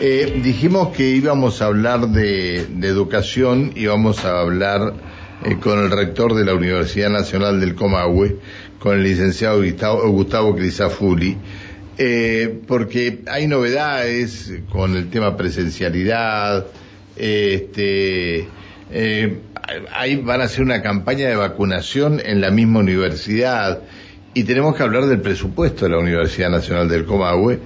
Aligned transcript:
Eh, 0.00 0.40
dijimos 0.44 0.96
que 0.96 1.10
íbamos 1.10 1.60
a 1.60 1.66
hablar 1.66 2.10
de, 2.10 2.60
educación 2.82 3.72
y 3.74 3.86
vamos 3.86 4.24
a 4.24 4.38
hablar 4.38 4.94
eh, 5.44 5.56
con 5.56 5.80
el 5.80 5.90
rector 5.90 6.36
de 6.36 6.44
la 6.44 6.54
Universidad 6.54 7.10
Nacional 7.10 7.58
del 7.58 7.74
Comahue, 7.74 8.36
con 8.78 8.98
el 8.98 9.02
licenciado 9.02 9.60
Gustavo, 9.60 10.08
Gustavo 10.10 10.54
Crisafuli, 10.54 11.36
eh, 11.98 12.60
porque 12.68 13.22
hay 13.26 13.48
novedades 13.48 14.52
con 14.70 14.96
el 14.96 15.10
tema 15.10 15.36
presencialidad, 15.36 16.66
este, 17.16 18.46
ahí 19.92 20.14
van 20.14 20.42
a 20.42 20.44
hacer 20.44 20.62
una 20.62 20.80
campaña 20.80 21.26
de 21.26 21.34
vacunación 21.34 22.22
en 22.24 22.40
la 22.40 22.52
misma 22.52 22.78
universidad 22.78 23.80
y 24.32 24.44
tenemos 24.44 24.76
que 24.76 24.84
hablar 24.84 25.06
del 25.06 25.20
presupuesto 25.20 25.86
de 25.86 25.90
la 25.90 25.98
Universidad 25.98 26.50
Nacional 26.50 26.88
del 26.88 27.04
Comahue 27.04 27.58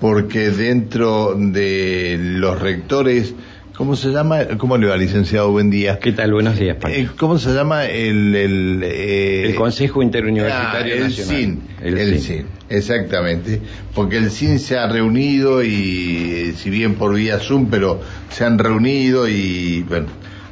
porque 0.00 0.50
dentro 0.50 1.34
de 1.36 2.16
los 2.18 2.60
rectores, 2.60 3.34
¿cómo 3.76 3.96
se 3.96 4.10
llama? 4.10 4.44
¿Cómo 4.58 4.76
le 4.76 4.86
va, 4.86 4.96
licenciado? 4.96 5.50
Buen 5.50 5.70
día. 5.70 5.98
¿Qué 5.98 6.12
tal? 6.12 6.32
Buenos 6.32 6.58
días, 6.58 6.76
eh, 6.88 7.08
¿Cómo 7.16 7.38
se 7.38 7.54
llama 7.54 7.86
el... 7.86 8.34
El, 8.34 8.82
eh, 8.82 9.46
el 9.46 9.54
Consejo 9.54 10.02
Interuniversitario 10.02 10.94
ah, 10.94 11.06
el 11.06 11.12
CIN, 11.12 11.62
el, 11.82 12.18
CIN. 12.20 12.46
exactamente. 12.68 13.60
Porque 13.94 14.16
el 14.16 14.30
CIN 14.30 14.58
se 14.58 14.76
ha 14.76 14.88
reunido 14.88 15.62
y, 15.62 16.54
si 16.56 16.70
bien 16.70 16.94
por 16.94 17.14
vía 17.14 17.38
Zoom, 17.38 17.68
pero 17.70 18.00
se 18.30 18.44
han 18.44 18.58
reunido 18.58 19.28
y, 19.28 19.84
bueno, 19.88 20.06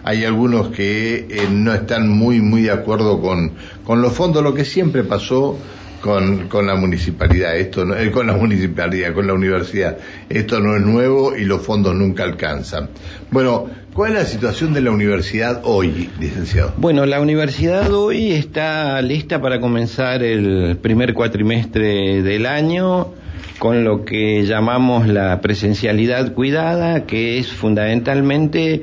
hay 0.05 0.25
algunos 0.25 0.69
que 0.69 1.27
eh, 1.31 1.49
no 1.51 1.73
están 1.75 2.09
muy, 2.09 2.41
muy 2.41 2.63
de 2.63 2.73
acuerdo 2.73 3.21
con, 3.21 3.53
con 3.85 4.03
los 4.03 4.13
fondos, 4.13 4.43
lo 4.43 4.55
que 4.55 4.65
siempre 4.65 5.05
pasó 5.05 5.59
con, 6.03 6.49
con 6.49 6.67
la 6.67 6.75
municipalidad, 6.75 7.57
esto 7.57 7.85
no, 7.85 7.97
eh, 7.97 8.11
con 8.11 8.27
la 8.27 8.35
municipalidad, 8.35 9.15
con 9.15 9.27
la 9.27 9.33
universidad. 9.33 9.97
Esto 10.29 10.61
no 10.61 10.77
es 10.77 10.83
nuevo 10.83 11.37
y 11.37 11.45
los 11.45 11.63
fondos 11.63 11.95
nunca 11.95 12.25
alcanzan. 12.25 12.91
Bueno, 13.31 13.71
¿cuál 13.95 14.13
es 14.13 14.19
la 14.19 14.25
situación 14.27 14.75
de 14.75 14.83
la 14.83 14.91
universidad 14.91 15.63
hoy, 15.65 16.11
licenciado? 16.19 16.75
Bueno, 16.77 17.07
la 17.07 17.21
universidad 17.21 17.95
hoy 17.95 18.33
está 18.33 19.01
lista 19.01 19.41
para 19.41 19.61
comenzar 19.61 20.25
el 20.25 20.77
primer 20.83 21.15
cuatrimestre 21.15 22.23
del 22.23 22.47
año 22.47 23.15
con 23.61 23.85
lo 23.85 24.05
que 24.05 24.45
llamamos 24.45 25.07
la 25.07 25.41
presencialidad 25.41 26.35
cuidada, 26.35 27.07
que 27.07 27.39
es 27.39 27.53
fundamentalmente 27.53 28.83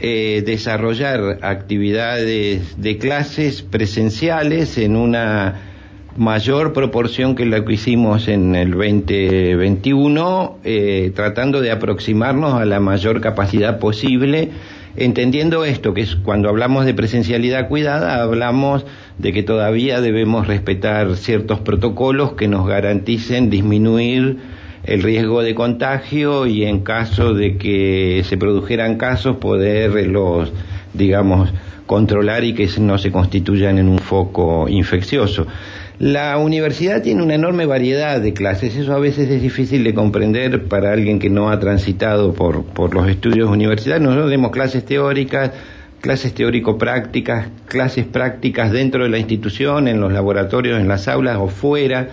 eh, 0.00 0.42
desarrollar 0.44 1.38
actividades 1.42 2.82
de 2.82 2.98
clases 2.98 3.62
presenciales 3.62 4.78
en 4.78 4.96
una 4.96 5.75
mayor 6.16 6.72
proporción 6.72 7.34
que 7.34 7.44
la 7.44 7.64
que 7.64 7.74
hicimos 7.74 8.28
en 8.28 8.54
el 8.54 8.72
2021, 8.72 10.58
eh, 10.64 11.12
tratando 11.14 11.60
de 11.60 11.70
aproximarnos 11.70 12.54
a 12.54 12.64
la 12.64 12.80
mayor 12.80 13.20
capacidad 13.20 13.78
posible, 13.78 14.50
entendiendo 14.96 15.64
esto, 15.64 15.92
que 15.92 16.02
es 16.02 16.16
cuando 16.16 16.48
hablamos 16.48 16.86
de 16.86 16.94
presencialidad 16.94 17.68
cuidada, 17.68 18.22
hablamos 18.22 18.86
de 19.18 19.32
que 19.32 19.42
todavía 19.42 20.00
debemos 20.00 20.46
respetar 20.46 21.16
ciertos 21.16 21.60
protocolos 21.60 22.32
que 22.32 22.48
nos 22.48 22.66
garanticen 22.66 23.50
disminuir 23.50 24.38
el 24.84 25.02
riesgo 25.02 25.42
de 25.42 25.54
contagio 25.54 26.46
y 26.46 26.64
en 26.64 26.80
caso 26.80 27.34
de 27.34 27.56
que 27.56 28.22
se 28.24 28.36
produjeran 28.36 28.96
casos 28.96 29.36
poderlos, 29.36 30.52
digamos, 30.94 31.52
controlar 31.86 32.44
y 32.44 32.54
que 32.54 32.68
no 32.80 32.98
se 32.98 33.10
constituyan 33.10 33.78
en 33.78 33.88
un 33.88 33.98
foco 33.98 34.68
infeccioso. 34.68 35.46
La 35.98 36.36
universidad 36.36 37.00
tiene 37.00 37.22
una 37.22 37.36
enorme 37.36 37.64
variedad 37.64 38.20
de 38.20 38.34
clases, 38.34 38.76
eso 38.76 38.92
a 38.92 38.98
veces 38.98 39.30
es 39.30 39.40
difícil 39.40 39.82
de 39.82 39.94
comprender 39.94 40.64
para 40.64 40.92
alguien 40.92 41.18
que 41.18 41.30
no 41.30 41.48
ha 41.48 41.58
transitado 41.58 42.34
por, 42.34 42.64
por 42.64 42.94
los 42.94 43.08
estudios 43.08 43.48
universitarios. 43.48 44.02
Nosotros 44.02 44.28
tenemos 44.28 44.50
clases 44.50 44.84
teóricas, 44.84 45.52
clases 46.02 46.34
teórico-prácticas, 46.34 47.48
clases 47.66 48.04
prácticas 48.04 48.72
dentro 48.72 49.04
de 49.04 49.08
la 49.08 49.18
institución, 49.18 49.88
en 49.88 50.00
los 50.00 50.12
laboratorios, 50.12 50.78
en 50.78 50.88
las 50.88 51.08
aulas 51.08 51.38
o 51.40 51.48
fuera. 51.48 52.08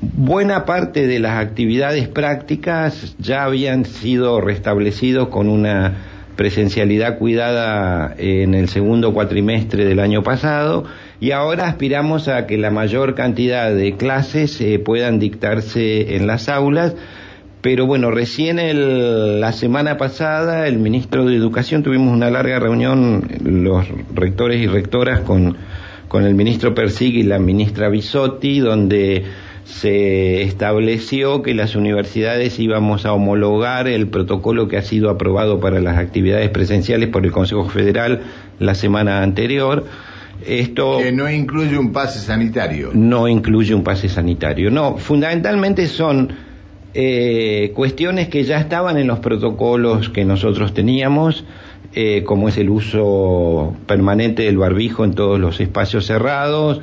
Buena 0.00 0.64
parte 0.64 1.06
de 1.06 1.20
las 1.20 1.38
actividades 1.38 2.08
prácticas 2.08 3.14
ya 3.18 3.44
habían 3.44 3.84
sido 3.84 4.40
restablecidos 4.40 5.28
con 5.28 5.48
una 5.48 6.19
presencialidad 6.40 7.18
cuidada 7.18 8.14
en 8.16 8.54
el 8.54 8.70
segundo 8.70 9.12
cuatrimestre 9.12 9.84
del 9.84 10.00
año 10.00 10.22
pasado 10.22 10.86
y 11.20 11.32
ahora 11.32 11.68
aspiramos 11.68 12.28
a 12.28 12.46
que 12.46 12.56
la 12.56 12.70
mayor 12.70 13.14
cantidad 13.14 13.70
de 13.70 13.98
clases 13.98 14.58
eh, 14.62 14.78
puedan 14.78 15.18
dictarse 15.18 16.16
en 16.16 16.26
las 16.26 16.48
aulas. 16.48 16.96
Pero 17.60 17.84
bueno, 17.84 18.10
recién 18.10 18.56
la 19.38 19.52
semana 19.52 19.98
pasada 19.98 20.66
el 20.66 20.78
ministro 20.78 21.26
de 21.26 21.36
Educación 21.36 21.82
tuvimos 21.82 22.10
una 22.10 22.30
larga 22.30 22.58
reunión, 22.58 23.22
los 23.44 23.84
rectores 24.14 24.62
y 24.62 24.66
rectoras 24.66 25.20
con, 25.20 25.58
con 26.08 26.24
el 26.24 26.34
ministro 26.34 26.74
Persig 26.74 27.16
y 27.16 27.22
la 27.22 27.38
ministra 27.38 27.90
Bisotti, 27.90 28.60
donde 28.60 29.26
se 29.64 30.42
estableció 30.42 31.42
que 31.42 31.54
las 31.54 31.76
universidades 31.76 32.58
íbamos 32.58 33.06
a 33.06 33.12
homologar 33.12 33.88
el 33.88 34.08
protocolo 34.08 34.68
que 34.68 34.76
ha 34.76 34.82
sido 34.82 35.10
aprobado 35.10 35.60
para 35.60 35.80
las 35.80 35.98
actividades 35.98 36.50
presenciales 36.50 37.08
por 37.08 37.24
el 37.24 37.32
Consejo 37.32 37.68
Federal 37.68 38.22
la 38.58 38.74
semana 38.74 39.22
anterior 39.22 39.84
esto 40.46 40.98
que 40.98 41.12
no 41.12 41.30
incluye 41.30 41.78
un 41.78 41.92
pase 41.92 42.18
sanitario. 42.18 42.90
No 42.94 43.28
incluye 43.28 43.74
un 43.74 43.84
pase 43.84 44.08
sanitario. 44.08 44.70
No, 44.70 44.96
fundamentalmente 44.96 45.86
son 45.86 46.32
eh, 46.94 47.72
cuestiones 47.74 48.28
que 48.28 48.44
ya 48.44 48.58
estaban 48.58 48.96
en 48.96 49.06
los 49.06 49.18
protocolos 49.18 50.08
que 50.08 50.24
nosotros 50.24 50.72
teníamos, 50.72 51.44
eh, 51.94 52.22
como 52.24 52.48
es 52.48 52.56
el 52.56 52.70
uso 52.70 53.76
permanente 53.86 54.44
del 54.44 54.58
barbijo 54.58 55.04
en 55.04 55.14
todos 55.14 55.38
los 55.38 55.60
espacios 55.60 56.06
cerrados, 56.06 56.80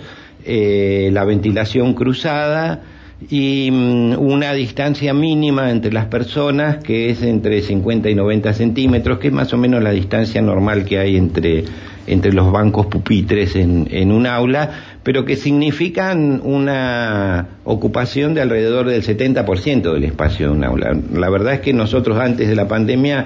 eh, 0.48 1.10
la 1.12 1.26
ventilación 1.26 1.94
cruzada 1.94 2.82
y 3.30 3.70
mm, 3.72 4.14
una 4.18 4.54
distancia 4.54 5.14
mínima 5.14 5.72
entre 5.72 5.92
las 5.92 6.06
personas 6.06 6.78
que 6.78 7.10
es 7.10 7.22
entre 7.22 7.62
50 7.62 8.10
y 8.10 8.16
90 8.16 8.54
centímetros, 8.54 9.20
que 9.20 9.28
es 9.28 9.34
más 9.34 9.52
o 9.54 9.58
menos 9.58 9.84
la 9.84 9.92
distancia 9.92 10.42
normal 10.42 10.86
que 10.86 11.00
hay 11.00 11.18
entre 11.18 11.66
entre 12.08 12.32
los 12.32 12.52
bancos 12.52 12.88
pupitres 12.88 13.58
en, 13.58 13.88
en 13.92 14.14
un 14.14 14.26
aula, 14.26 14.97
pero 15.08 15.24
que 15.24 15.38
significan 15.38 16.42
una 16.44 17.60
ocupación 17.64 18.34
de 18.34 18.42
alrededor 18.42 18.88
del 18.90 19.04
70% 19.04 19.94
del 19.94 20.04
espacio 20.04 20.48
de 20.48 20.52
un 20.52 20.66
aula. 20.66 21.00
La 21.14 21.30
verdad 21.30 21.54
es 21.54 21.62
que 21.62 21.72
nosotros 21.72 22.20
antes 22.20 22.50
de 22.50 22.56
la 22.58 22.68
pandemia 22.68 23.26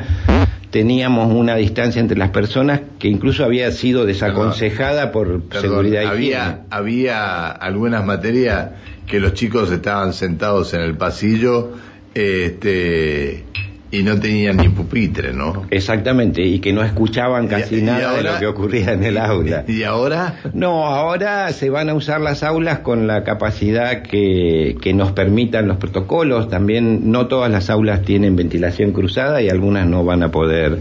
teníamos 0.70 1.34
una 1.34 1.56
distancia 1.56 2.00
entre 2.00 2.20
las 2.20 2.30
personas 2.30 2.81
que 3.00 3.08
incluso 3.08 3.44
había 3.44 3.72
sido 3.72 4.06
desaconsejada 4.06 5.12
por 5.12 5.41
seguridad 5.59 6.03
y 6.03 6.06
había, 6.06 6.66
había 6.70 7.47
algunas 7.47 8.06
materias 8.06 8.74
que 9.08 9.20
los 9.20 9.34
chicos 9.34 9.72
estaban 9.72 10.14
sentados 10.14 10.75
en 10.75 10.81
el 10.81 10.96
pasillo 10.97 11.72
este 12.14 13.44
y 13.91 14.03
no 14.03 14.18
tenían 14.19 14.57
ni 14.57 14.69
pupitre, 14.69 15.34
¿no? 15.34 15.66
Exactamente, 15.69 16.41
y 16.41 16.59
que 16.59 16.72
no 16.72 16.81
escuchaban 16.84 17.47
casi 17.47 17.81
nada 17.81 18.13
de 18.16 18.24
lo 18.24 18.40
que 18.40 18.47
ocurría 18.47 18.94
en 18.94 19.03
el 19.03 19.18
aula. 19.18 19.66
¿Y 19.68 19.84
ahora? 19.84 20.35
No, 20.53 20.88
ahora 20.88 21.52
se 21.52 21.69
van 21.69 21.90
a 21.90 21.94
usar 21.94 22.22
las 22.22 22.41
aulas 22.44 22.79
con 22.79 23.06
la 23.06 23.24
capacidad 23.24 24.02
que, 24.02 24.78
que 24.81 24.94
nos 24.94 25.12
permitan 25.12 25.68
los 25.68 25.78
protocolos. 25.78 26.50
También 26.50 27.12
no 27.12 27.28
todas 27.28 27.52
las 27.52 27.69
aulas 27.69 28.02
tienen 28.03 28.35
ventilación 28.35 28.94
cruzada 28.94 29.41
y 29.41 29.50
algunas 29.50 29.85
no 29.88 30.06
van 30.06 30.23
a 30.23 30.31
poder 30.31 30.79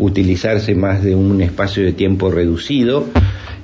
utilizarse 0.00 0.74
más 0.74 1.04
de 1.04 1.14
un 1.14 1.40
espacio 1.42 1.84
de 1.84 1.92
tiempo 1.92 2.30
reducido. 2.30 3.06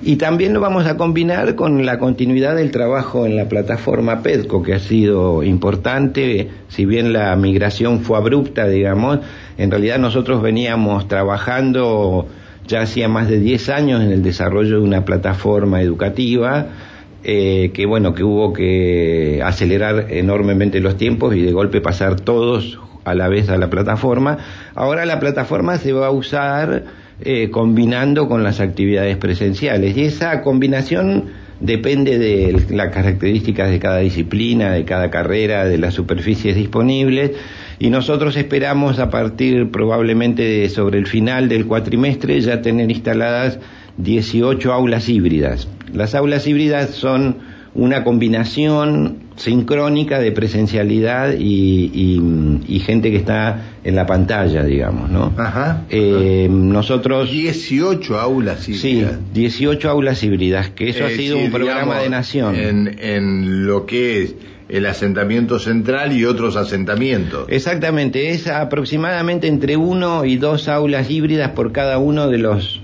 Y 0.03 0.17
también 0.17 0.53
lo 0.53 0.61
vamos 0.61 0.87
a 0.87 0.97
combinar 0.97 1.55
con 1.55 1.85
la 1.87 1.99
continuidad 1.99 2.55
del 2.55 2.71
trabajo 2.71 3.27
en 3.27 3.35
la 3.35 3.49
plataforma 3.49 4.23
PEDCO, 4.23 4.63
que 4.63 4.75
ha 4.75 4.79
sido 4.79 5.43
importante, 5.43 6.51
si 6.69 6.85
bien 6.85 7.13
la 7.13 7.35
migración 7.35 8.01
fue 8.01 8.19
abrupta, 8.19 8.69
digamos, 8.69 9.21
en 9.57 9.71
realidad 9.71 9.99
nosotros 9.99 10.43
veníamos 10.43 11.09
trabajando 11.09 12.28
ya 12.66 12.83
hacía 12.83 13.09
más 13.09 13.28
de 13.28 13.39
10 13.39 13.69
años 13.71 14.03
en 14.03 14.10
el 14.10 14.22
desarrollo 14.22 14.78
de 14.78 14.84
una 14.84 15.05
plataforma 15.05 15.81
educativa, 15.81 16.66
eh, 17.25 17.71
que 17.72 17.87
bueno, 17.87 18.15
que 18.15 18.22
hubo 18.22 18.53
que 18.53 19.41
acelerar 19.43 20.07
enormemente 20.10 20.81
los 20.81 20.97
tiempos 20.97 21.34
y 21.34 21.43
de 21.43 21.53
golpe 21.53 21.81
pasar 21.81 22.21
todos 22.21 22.78
a 23.07 23.15
la 23.15 23.29
vez 23.29 23.49
a 23.49 23.57
la 23.57 23.71
plataforma. 23.71 24.37
Ahora 24.75 25.07
la 25.07 25.21
plataforma 25.21 25.79
se 25.79 25.93
va 25.93 26.09
a 26.09 26.11
usar 26.11 26.85
eh, 27.21 27.51
combinando 27.51 28.29
con 28.29 28.43
las 28.43 28.61
actividades 28.61 29.17
presenciales 29.17 29.97
y 29.97 30.05
esa 30.05 30.43
combinación 30.43 31.27
depende 31.61 32.19
de 32.19 32.67
las 32.71 32.93
características 32.93 33.71
de 33.71 33.79
cada 33.79 33.99
disciplina, 33.99 34.73
de 34.73 34.85
cada 34.85 35.09
carrera, 35.09 35.65
de 35.65 35.79
las 35.79 35.95
superficies 35.95 36.57
disponibles 36.57 37.31
y 37.79 37.91
nosotros 37.91 38.37
esperamos 38.37 38.99
a 38.99 39.09
partir 39.09 39.71
probablemente 39.71 40.43
de 40.43 40.69
sobre 40.69 40.99
el 40.99 41.07
final 41.07 41.49
del 41.49 41.67
cuatrimestre 41.67 42.41
ya 42.41 42.61
tener 42.61 42.91
instaladas 42.91 43.61
18 43.99 44.73
aulas 44.73 45.09
híbridas. 45.09 45.69
Las 45.93 46.17
aulas 46.17 46.47
híbridas 46.47 46.91
son 46.91 47.37
una 47.73 48.03
combinación 48.03 49.26
sincrónica 49.36 50.18
de 50.18 50.33
presencialidad 50.33 51.34
y, 51.38 52.83
gente 52.84 53.10
que 53.10 53.16
está 53.16 53.78
en 53.83 53.97
la 53.97 54.06
pantalla, 54.06 54.62
digamos, 54.62 55.10
¿no? 55.10 55.33
Ajá. 55.36 55.84
Eh, 55.91 56.47
nosotros... 56.50 57.30
18 57.30 58.18
aulas 58.18 58.68
híbridas. 58.68 59.12
Sí, 59.12 59.18
18 59.34 59.91
aulas 59.91 60.22
híbridas, 60.22 60.71
que 60.71 60.91
eso 60.91 61.04
ha 61.04 61.10
sido 61.10 61.36
un 61.38 61.50
programa 61.50 61.98
de 61.98 62.09
nación. 62.09 62.54
En, 62.54 62.98
en 63.00 63.66
lo 63.66 63.86
que 63.86 64.22
es 64.22 64.34
el 64.68 64.86
asentamiento 64.86 65.59
central 65.59 66.12
y 66.12 66.24
otros 66.24 66.56
asentamientos. 66.56 67.47
Exactamente, 67.48 68.30
es 68.30 68.48
aproximadamente 68.48 69.47
entre 69.47 69.77
uno 69.77 70.24
y 70.24 70.36
dos 70.36 70.68
aulas 70.68 71.10
híbridas 71.10 71.53
por 71.53 71.72
cada 71.72 71.98
uno 71.98 72.28
de 72.28 72.38
los 72.38 72.80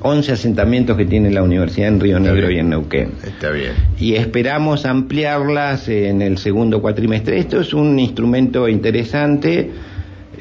11 0.00 0.32
asentamientos 0.32 0.96
que 0.96 1.06
tiene 1.06 1.30
la 1.30 1.42
universidad 1.42 1.88
en 1.88 2.00
Río 2.00 2.20
Negro 2.20 2.50
y 2.50 2.58
en 2.58 2.70
Neuquén. 2.70 3.12
Está 3.24 3.50
bien. 3.50 3.72
Y 3.98 4.14
esperamos 4.14 4.84
ampliarlas 4.84 5.88
en 5.88 6.22
el 6.22 6.38
segundo 6.38 6.82
cuatrimestre. 6.82 7.38
Esto 7.38 7.60
es 7.60 7.72
un 7.72 7.98
instrumento 7.98 8.68
interesante. 8.68 9.70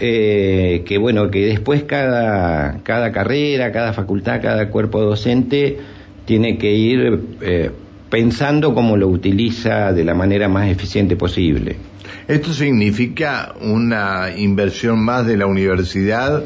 Eh, 0.02 0.84
que 0.86 0.98
bueno, 0.98 1.30
que 1.30 1.46
después 1.46 1.84
cada, 1.84 2.80
cada 2.84 3.12
carrera, 3.12 3.72
cada 3.74 3.92
facultad, 3.92 4.42
cada 4.42 4.70
cuerpo 4.70 5.02
docente 5.02 5.78
tiene 6.26 6.58
que 6.58 6.72
ir 6.72 7.20
eh, 7.42 7.72
pensando 8.10 8.74
cómo 8.74 8.96
lo 8.96 9.08
utiliza 9.08 9.92
de 9.92 10.06
la 10.06 10.14
manera 10.14 10.48
más 10.48 10.70
eficiente 10.70 11.18
posible. 11.18 11.76
Esto 12.28 12.54
significa 12.54 13.56
una 13.62 14.30
inversión 14.38 15.00
más 15.00 15.26
de 15.26 15.36
la 15.36 15.48
universidad 15.48 16.44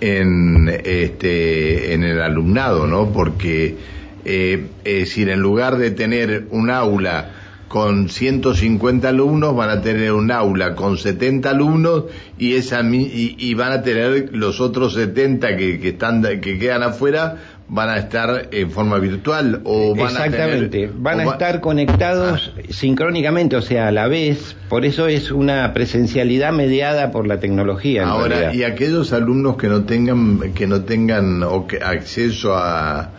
en, 0.00 0.68
este, 0.68 1.94
en 1.94 2.04
el 2.04 2.20
alumnado, 2.20 2.86
¿no? 2.86 3.10
Porque, 3.12 3.76
eh, 4.24 4.66
es 4.84 4.98
decir, 5.00 5.28
en 5.28 5.40
lugar 5.40 5.78
de 5.78 5.90
tener 5.90 6.46
un 6.50 6.70
aula 6.70 7.30
con 7.68 8.08
150 8.08 9.08
alumnos, 9.08 9.54
van 9.54 9.70
a 9.70 9.82
tener 9.82 10.12
un 10.12 10.30
aula 10.30 10.74
con 10.74 10.96
70 10.96 11.50
alumnos 11.50 12.04
y, 12.38 12.54
esa, 12.54 12.80
y, 12.80 13.36
y 13.38 13.54
van 13.54 13.72
a 13.72 13.82
tener 13.82 14.30
los 14.32 14.60
otros 14.60 14.94
70 14.94 15.56
que, 15.56 15.78
que, 15.78 15.88
están, 15.90 16.22
que 16.40 16.58
quedan 16.58 16.82
afuera, 16.82 17.36
van 17.68 17.90
a 17.90 17.98
estar 17.98 18.48
en 18.50 18.70
forma 18.70 18.98
virtual 18.98 19.60
o 19.64 19.94
van 19.94 20.06
Exactamente, 20.06 20.86
a 20.86 20.90
van 20.94 21.20
a 21.20 21.24
estar 21.24 21.60
conectados 21.60 22.52
ah. 22.56 22.60
sincrónicamente, 22.70 23.56
o 23.56 23.62
sea, 23.62 23.88
a 23.88 23.92
la 23.92 24.08
vez, 24.08 24.56
por 24.68 24.84
eso 24.84 25.06
es 25.06 25.30
una 25.30 25.72
presencialidad 25.74 26.52
mediada 26.52 27.10
por 27.10 27.26
la 27.26 27.40
tecnología. 27.40 28.06
Ahora, 28.06 28.54
y 28.54 28.64
aquellos 28.64 29.12
alumnos 29.12 29.56
que 29.56 29.68
no 29.68 29.84
tengan 29.84 30.52
que 30.54 30.66
no 30.66 30.82
tengan 30.82 31.42
acceso 31.82 32.54
a 32.56 33.10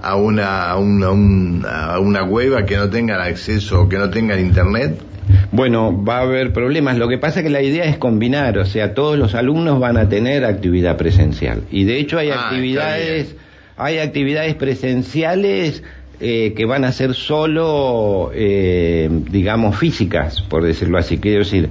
a 0.00 0.16
una, 0.16 0.70
a 0.70 0.76
una, 0.76 1.08
a 1.62 1.98
una 1.98 2.22
web, 2.22 2.64
que 2.66 2.76
no 2.76 2.88
tengan 2.88 3.20
acceso 3.20 3.82
o 3.82 3.88
que 3.88 3.98
no 3.98 4.10
tengan 4.10 4.38
internet? 4.40 5.00
Bueno, 5.50 6.04
va 6.04 6.18
a 6.18 6.22
haber 6.22 6.52
problemas. 6.52 6.98
Lo 6.98 7.08
que 7.08 7.18
pasa 7.18 7.40
es 7.40 7.44
que 7.44 7.50
la 7.50 7.62
idea 7.62 7.84
es 7.84 7.98
combinar, 7.98 8.58
o 8.58 8.64
sea, 8.64 8.94
todos 8.94 9.18
los 9.18 9.34
alumnos 9.34 9.80
van 9.80 9.96
a 9.96 10.08
tener 10.08 10.44
actividad 10.44 10.96
presencial. 10.96 11.62
Y 11.70 11.84
de 11.84 11.98
hecho 11.98 12.18
hay 12.18 12.30
ah, 12.30 12.44
actividades 12.44 13.36
hay 13.78 13.98
actividades 13.98 14.56
presenciales 14.56 15.84
eh, 16.20 16.52
que 16.56 16.64
van 16.64 16.84
a 16.84 16.90
ser 16.90 17.14
solo, 17.14 18.32
eh, 18.34 19.08
digamos, 19.30 19.78
físicas, 19.78 20.42
por 20.42 20.64
decirlo 20.64 20.98
así. 20.98 21.18
Quiero 21.18 21.38
decir, 21.38 21.70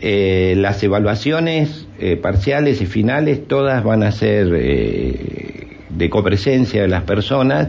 eh, 0.00 0.54
las 0.56 0.80
evaluaciones 0.84 1.86
parciales 2.22 2.80
y 2.80 2.86
finales 2.86 3.48
todas 3.48 3.82
van 3.82 4.04
a 4.04 4.12
ser 4.12 4.48
de 4.50 6.10
copresencia 6.10 6.82
de 6.82 6.86
las 6.86 7.02
personas, 7.02 7.66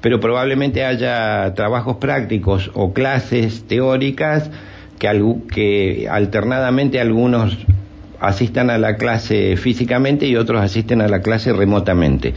pero 0.00 0.18
probablemente 0.18 0.84
haya 0.84 1.54
trabajos 1.54 1.98
prácticos 1.98 2.72
o 2.74 2.92
clases 2.92 3.68
teóricas 3.68 4.50
que, 4.98 5.08
que 5.54 6.08
alternadamente 6.10 7.00
algunos 7.00 7.56
asistan 8.18 8.68
a 8.70 8.78
la 8.78 8.96
clase 8.96 9.56
físicamente 9.56 10.26
y 10.26 10.34
otros 10.34 10.60
asisten 10.60 11.00
a 11.00 11.06
la 11.06 11.22
clase 11.22 11.52
remotamente 11.52 12.34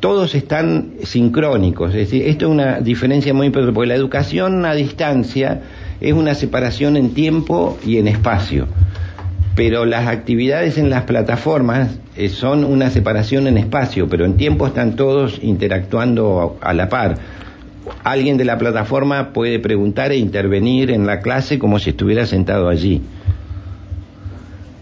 todos 0.00 0.34
están 0.34 0.92
sincrónicos. 1.02 1.90
Es 1.90 2.10
decir, 2.10 2.26
esto 2.26 2.46
es 2.46 2.52
una 2.52 2.80
diferencia 2.80 3.32
muy 3.34 3.46
importante, 3.46 3.74
porque 3.74 3.88
la 3.88 3.94
educación 3.94 4.64
a 4.64 4.74
distancia 4.74 5.62
es 6.00 6.12
una 6.12 6.34
separación 6.34 6.96
en 6.96 7.14
tiempo 7.14 7.78
y 7.84 7.98
en 7.98 8.08
espacio. 8.08 8.66
Pero 9.54 9.86
las 9.86 10.06
actividades 10.06 10.76
en 10.76 10.90
las 10.90 11.04
plataformas 11.04 11.98
eh, 12.16 12.28
son 12.28 12.64
una 12.64 12.90
separación 12.90 13.46
en 13.46 13.56
espacio, 13.56 14.08
pero 14.08 14.26
en 14.26 14.36
tiempo 14.36 14.66
están 14.66 14.96
todos 14.96 15.40
interactuando 15.42 16.58
a, 16.60 16.74
la 16.74 16.88
par. 16.88 17.16
Alguien 18.04 18.36
de 18.36 18.44
la 18.44 18.58
plataforma 18.58 19.32
puede 19.32 19.58
preguntar 19.58 20.12
e 20.12 20.16
intervenir 20.16 20.90
en 20.90 21.06
la 21.06 21.20
clase 21.20 21.58
como 21.58 21.78
si 21.78 21.90
estuviera 21.90 22.26
sentado 22.26 22.68
allí. 22.68 23.00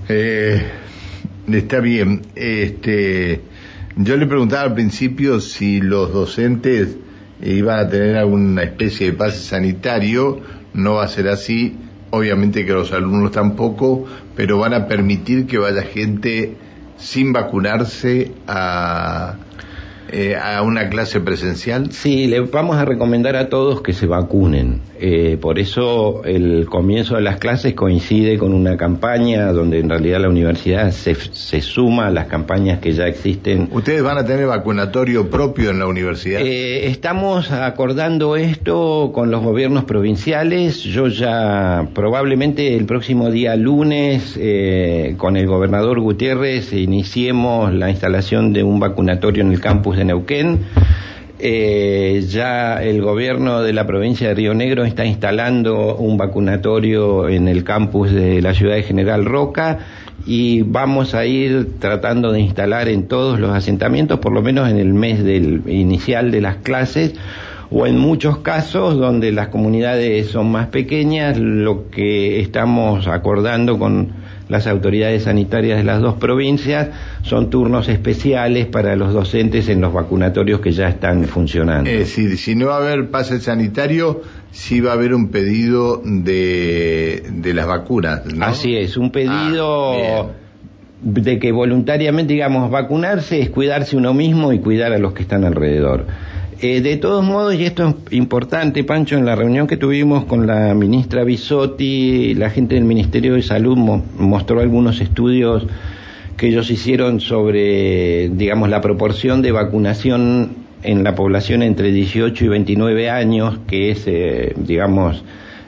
Eh, 0.08 0.62
está 1.52 1.78
bien. 1.78 2.22
Este, 2.34 3.43
yo 3.96 4.17
le 4.17 4.26
preguntaba 4.26 4.62
al 4.62 4.75
principio 4.75 5.41
si 5.41 5.81
los 5.81 6.12
docentes 6.12 6.96
iban 7.43 7.79
a 7.79 7.88
tener 7.88 8.17
alguna 8.17 8.62
especie 8.62 9.11
de 9.11 9.17
pase 9.17 9.38
sanitario, 9.38 10.41
no 10.73 10.94
va 10.94 11.05
a 11.05 11.08
ser 11.08 11.29
así, 11.29 11.76
obviamente 12.11 12.64
que 12.67 12.73
los 12.73 12.93
alumnos 12.93 13.32
tampoco, 13.32 14.05
pero 14.35 14.58
van 14.58 14.75
a 14.75 14.88
permitir 14.88 15.46
que 15.46 15.58
vaya 15.58 15.82
gente 15.82 16.56
sin 16.96 17.32
vacunarse 17.32 18.32
a, 18.46 19.37
eh, 20.10 20.36
a 20.36 20.62
una 20.62 20.88
clase 20.90 21.20
presencial? 21.20 21.90
Sí, 21.92 22.26
le 22.26 22.40
vamos 22.40 22.76
a 22.76 22.84
recomendar 22.84 23.36
a 23.36 23.48
todos 23.48 23.80
que 23.80 23.92
se 23.92 24.06
vacunen. 24.06 24.80
Eh, 25.00 25.38
por 25.40 25.58
eso 25.58 26.22
el 26.24 26.66
comienzo 26.66 27.16
de 27.16 27.22
las 27.22 27.38
clases 27.38 27.74
coincide 27.74 28.38
con 28.38 28.52
una 28.54 28.76
campaña 28.76 29.52
donde 29.52 29.80
en 29.80 29.88
realidad 29.88 30.20
la 30.20 30.28
universidad 30.28 30.90
se, 30.92 31.14
se 31.14 31.60
suma 31.60 32.06
a 32.06 32.10
las 32.10 32.26
campañas 32.26 32.80
que 32.80 32.92
ya 32.92 33.06
existen. 33.06 33.68
¿Ustedes 33.72 34.02
van 34.02 34.18
a 34.18 34.24
tener 34.24 34.46
vacunatorio 34.46 35.30
propio 35.30 35.70
en 35.70 35.78
la 35.78 35.86
universidad? 35.86 36.40
Eh, 36.42 36.86
estamos 36.86 37.50
acordando 37.50 38.36
esto 38.36 39.10
con 39.12 39.30
los 39.30 39.42
gobiernos 39.42 39.84
provinciales. 39.84 40.82
Yo 40.82 41.08
ya 41.08 41.88
probablemente 41.94 42.76
el 42.76 42.84
próximo 42.84 43.30
día 43.30 43.56
lunes 43.56 44.38
con 45.16 45.36
el 45.36 45.46
gobernador 45.46 46.00
Gutiérrez 46.00 46.72
iniciemos 46.72 47.72
la 47.72 47.90
instalación 47.90 48.52
de 48.52 48.62
un 48.62 48.78
vacunatorio 48.80 49.42
en 49.42 49.52
el 49.52 49.60
campus 49.60 49.94
de 49.96 50.05
Neuquén. 50.05 50.61
Eh, 51.38 52.25
ya 52.29 52.82
el 52.82 53.02
gobierno 53.02 53.61
de 53.61 53.73
la 53.73 53.87
provincia 53.87 54.29
de 54.29 54.35
Río 54.35 54.55
Negro 54.55 54.85
está 54.85 55.05
instalando 55.05 55.96
un 55.96 56.17
vacunatorio 56.17 57.29
en 57.29 57.49
el 57.49 57.64
campus 57.64 58.12
de 58.12 58.41
la 58.41 58.55
ciudad 58.55 58.76
de 58.76 58.82
General 58.85 59.25
Roca 59.25 59.79
y 60.26 60.62
vamos 60.62 61.14
a 61.14 61.26
ir 61.26 61.79
tratando 61.81 62.32
de 62.32 62.41
instalar 62.41 62.88
en 62.88 63.09
todos 63.09 63.40
los 63.40 63.50
asentamientos, 63.50 64.21
por 64.21 64.33
lo 64.33 64.42
menos 64.42 64.71
en 64.71 64.78
el 64.78 64.95
mes 64.95 65.23
del 65.23 65.62
inicial 65.66 66.30
de 66.30 66.40
las 66.40 66.57
clases, 66.57 67.14
o 67.71 67.87
en 67.87 67.99
muchos 67.99 68.38
casos 68.38 68.97
donde 68.97 69.33
las 69.33 69.49
comunidades 69.49 70.28
son 70.28 70.50
más 70.50 70.68
pequeñas, 70.68 71.37
lo 71.38 71.90
que 71.90 72.40
estamos 72.40 73.09
acordando 73.09 73.78
con 73.78 74.12
las 74.48 74.66
autoridades 74.66 75.24
sanitarias 75.24 75.78
de 75.78 75.84
las 75.84 76.00
dos 76.00 76.14
provincias, 76.14 76.88
son 77.22 77.50
turnos 77.50 77.88
especiales 77.88 78.66
para 78.66 78.96
los 78.96 79.12
docentes 79.12 79.68
en 79.68 79.80
los 79.80 79.92
vacunatorios 79.92 80.60
que 80.60 80.72
ya 80.72 80.88
están 80.88 81.24
funcionando. 81.24 81.88
Es 81.88 81.98
decir, 81.98 82.36
si 82.36 82.54
no 82.54 82.66
va 82.66 82.76
a 82.76 82.78
haber 82.78 83.10
pase 83.10 83.40
sanitario, 83.40 84.22
sí 84.50 84.80
va 84.80 84.90
a 84.90 84.94
haber 84.94 85.14
un 85.14 85.28
pedido 85.28 86.02
de, 86.04 87.22
de 87.30 87.54
las 87.54 87.66
vacunas. 87.66 88.22
Así 88.40 88.76
es, 88.76 88.96
un 88.96 89.10
pedido... 89.10 89.92
Ah, 89.92 90.26
de 91.04 91.38
que 91.38 91.52
voluntariamente, 91.52 92.32
digamos, 92.32 92.70
vacunarse 92.70 93.40
es 93.40 93.50
cuidarse 93.50 93.96
uno 93.96 94.14
mismo 94.14 94.54
y 94.54 94.60
cuidar 94.60 94.92
a 94.92 94.98
los 94.98 95.12
que 95.12 95.22
están 95.22 95.44
alrededor. 95.44 96.06
Eh, 96.61 96.80
de 96.80 96.96
todos 96.96 97.25
modos, 97.25 97.54
y 97.54 97.64
esto 97.64 97.88
es 97.88 98.12
importante, 98.12 98.84
Pancho, 98.84 99.16
en 99.16 99.26
la 99.26 99.34
reunión 99.34 99.66
que 99.66 99.76
tuvimos 99.76 100.25
con 100.25 100.46
la 100.46 100.73
ministra 100.75 101.25
Bisotti, 101.25 102.34
la 102.34 102.49
gente 102.49 102.76
del 102.76 102.84
Ministerio 102.84 103.34
de 103.34 103.42
Salud 103.42 103.76
mostró 103.76 104.61
algunos 104.61 105.00
estudios 105.00 105.66
que 106.37 106.49
ellos 106.49 106.70
hicieron 106.70 107.20
sobre, 107.20 108.28
digamos, 108.28 108.68
la 108.68 108.80
proporción 108.80 109.42
de 109.42 109.52
vacunación 109.52 110.50
en 110.82 111.02
la 111.02 111.14
población 111.14 111.62
entre 111.62 111.90
18 111.90 112.44
y 112.44 112.49
29 112.49 113.11
años, 113.11 113.58
que 113.66 113.90
es, 113.90 114.04
eh, 114.06 114.52
digamos, 114.56 115.25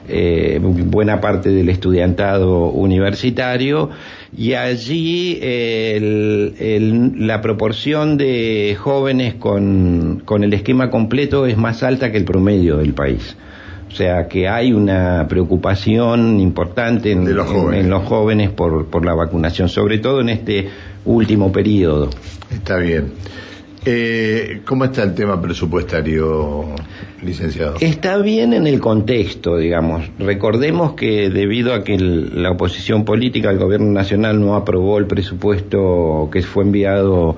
eh, 0.08 0.58
buena 0.60 1.20
parte 1.20 1.50
del 1.50 1.68
estudiantado 1.68 2.66
universitario 2.70 3.90
y 4.36 4.54
allí 4.54 5.38
la 7.18 7.40
proporción 7.40 8.16
de 8.16 8.76
jóvenes 8.78 9.34
con, 9.34 10.22
con 10.24 10.44
el 10.44 10.52
esquema 10.52 10.90
completo 10.90 11.46
es 11.46 11.56
más 11.56 11.82
alta 11.82 12.10
que 12.10 12.18
el 12.18 12.24
promedio 12.24 12.78
del 12.78 12.94
país. 12.94 13.36
O 13.88 13.94
sea 13.96 14.28
que 14.28 14.48
hay 14.48 14.72
una 14.72 15.26
preocupación 15.28 16.40
importante 16.40 17.12
en, 17.12 17.34
los 17.34 17.48
jóvenes, 18.04 18.50
por, 18.50 18.86
por 18.86 19.06
la 19.06 19.14
vacunación, 19.14 19.68
sobre 19.68 19.98
todo 19.98 20.20
en 20.20 20.28
este 20.28 20.68
último 21.04 21.50
periodo. 21.50 22.10
Está 22.52 22.76
bien. 22.76 23.12
Eh, 23.88 24.62
¿Cómo 24.64 24.84
está 24.84 25.04
el 25.04 25.14
tema 25.14 25.40
presupuestario, 25.40 26.64
licenciado? 27.22 27.76
Está 27.80 28.18
bien 28.18 28.52
en 28.52 28.66
el 28.66 28.80
contexto, 28.80 29.56
digamos. 29.56 30.10
Recordemos 30.18 30.94
que 30.94 31.30
debido 31.30 31.72
a 31.72 31.84
que 31.84 31.96
la 31.96 32.50
oposición 32.50 33.04
política 33.04 33.50
del 33.50 33.58
gobierno 33.58 33.92
nacional 33.92 34.40
no 34.40 34.56
aprobó 34.56 34.98
el 34.98 35.06
presupuesto 35.06 36.28
que 36.32 36.42
fue 36.42 36.64
enviado 36.64 37.36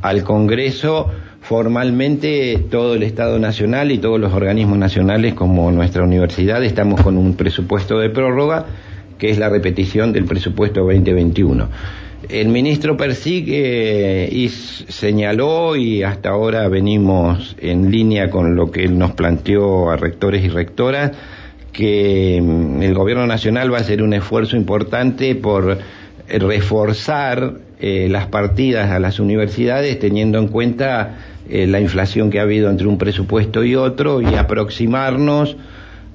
al 0.00 0.22
Congreso, 0.22 1.10
formalmente 1.40 2.64
todo 2.70 2.94
el 2.94 3.02
Estado 3.02 3.40
Nacional 3.40 3.90
y 3.90 3.98
todos 3.98 4.20
los 4.20 4.32
organismos 4.32 4.78
nacionales 4.78 5.34
como 5.34 5.72
nuestra 5.72 6.04
universidad 6.04 6.62
estamos 6.62 7.00
con 7.00 7.18
un 7.18 7.34
presupuesto 7.34 7.98
de 7.98 8.10
prórroga 8.10 8.66
que 9.18 9.30
es 9.30 9.38
la 9.38 9.48
repetición 9.48 10.12
del 10.12 10.26
presupuesto 10.26 10.84
2021. 10.84 11.68
El 12.28 12.48
ministro 12.48 12.96
persigue 12.96 14.28
y 14.30 14.48
señaló 14.48 15.76
y 15.76 16.02
hasta 16.02 16.30
ahora 16.30 16.68
venimos 16.68 17.54
en 17.60 17.92
línea 17.92 18.28
con 18.28 18.56
lo 18.56 18.72
que 18.72 18.82
él 18.82 18.98
nos 18.98 19.12
planteó 19.12 19.90
a 19.90 19.96
rectores 19.96 20.44
y 20.44 20.48
rectoras 20.48 21.12
que 21.72 22.40
mm, 22.42 22.82
el 22.82 22.94
gobierno 22.94 23.26
nacional 23.26 23.72
va 23.72 23.78
a 23.78 23.82
hacer 23.82 24.02
un 24.02 24.14
esfuerzo 24.14 24.56
importante 24.56 25.36
por 25.36 25.78
reforzar 26.28 27.54
eh, 27.80 28.08
las 28.10 28.26
partidas 28.26 28.90
a 28.90 28.98
las 28.98 29.20
universidades 29.20 29.98
teniendo 30.00 30.38
en 30.38 30.48
cuenta 30.48 31.18
eh, 31.48 31.68
la 31.68 31.80
inflación 31.80 32.30
que 32.30 32.40
ha 32.40 32.42
habido 32.42 32.68
entre 32.68 32.88
un 32.88 32.98
presupuesto 32.98 33.62
y 33.62 33.76
otro 33.76 34.20
y 34.20 34.34
aproximarnos 34.34 35.56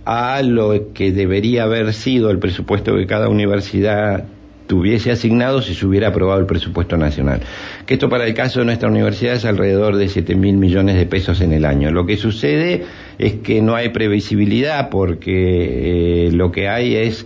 a 0.05 0.41
lo 0.41 0.91
que 0.93 1.13
debería 1.13 1.63
haber 1.63 1.93
sido 1.93 2.29
el 2.29 2.39
presupuesto 2.39 2.93
que 2.95 3.07
cada 3.07 3.29
universidad 3.29 4.25
tuviese 4.67 5.11
asignado 5.11 5.61
si 5.61 5.75
se 5.75 5.85
hubiera 5.85 6.09
aprobado 6.09 6.39
el 6.39 6.45
presupuesto 6.45 6.97
nacional. 6.97 7.41
Que 7.85 7.95
esto 7.95 8.09
para 8.09 8.25
el 8.25 8.33
caso 8.33 8.59
de 8.59 8.65
nuestra 8.65 8.89
universidad 8.89 9.35
es 9.35 9.45
alrededor 9.45 9.95
de 9.97 10.07
7 10.07 10.35
mil 10.35 10.57
millones 10.57 10.95
de 10.95 11.05
pesos 11.05 11.41
en 11.41 11.53
el 11.53 11.65
año. 11.65 11.91
Lo 11.91 12.05
que 12.05 12.17
sucede 12.17 12.83
es 13.17 13.33
que 13.35 13.61
no 13.61 13.75
hay 13.75 13.89
previsibilidad 13.89 14.89
porque 14.89 16.27
eh, 16.27 16.31
lo 16.31 16.51
que 16.51 16.67
hay 16.69 16.95
es 16.95 17.25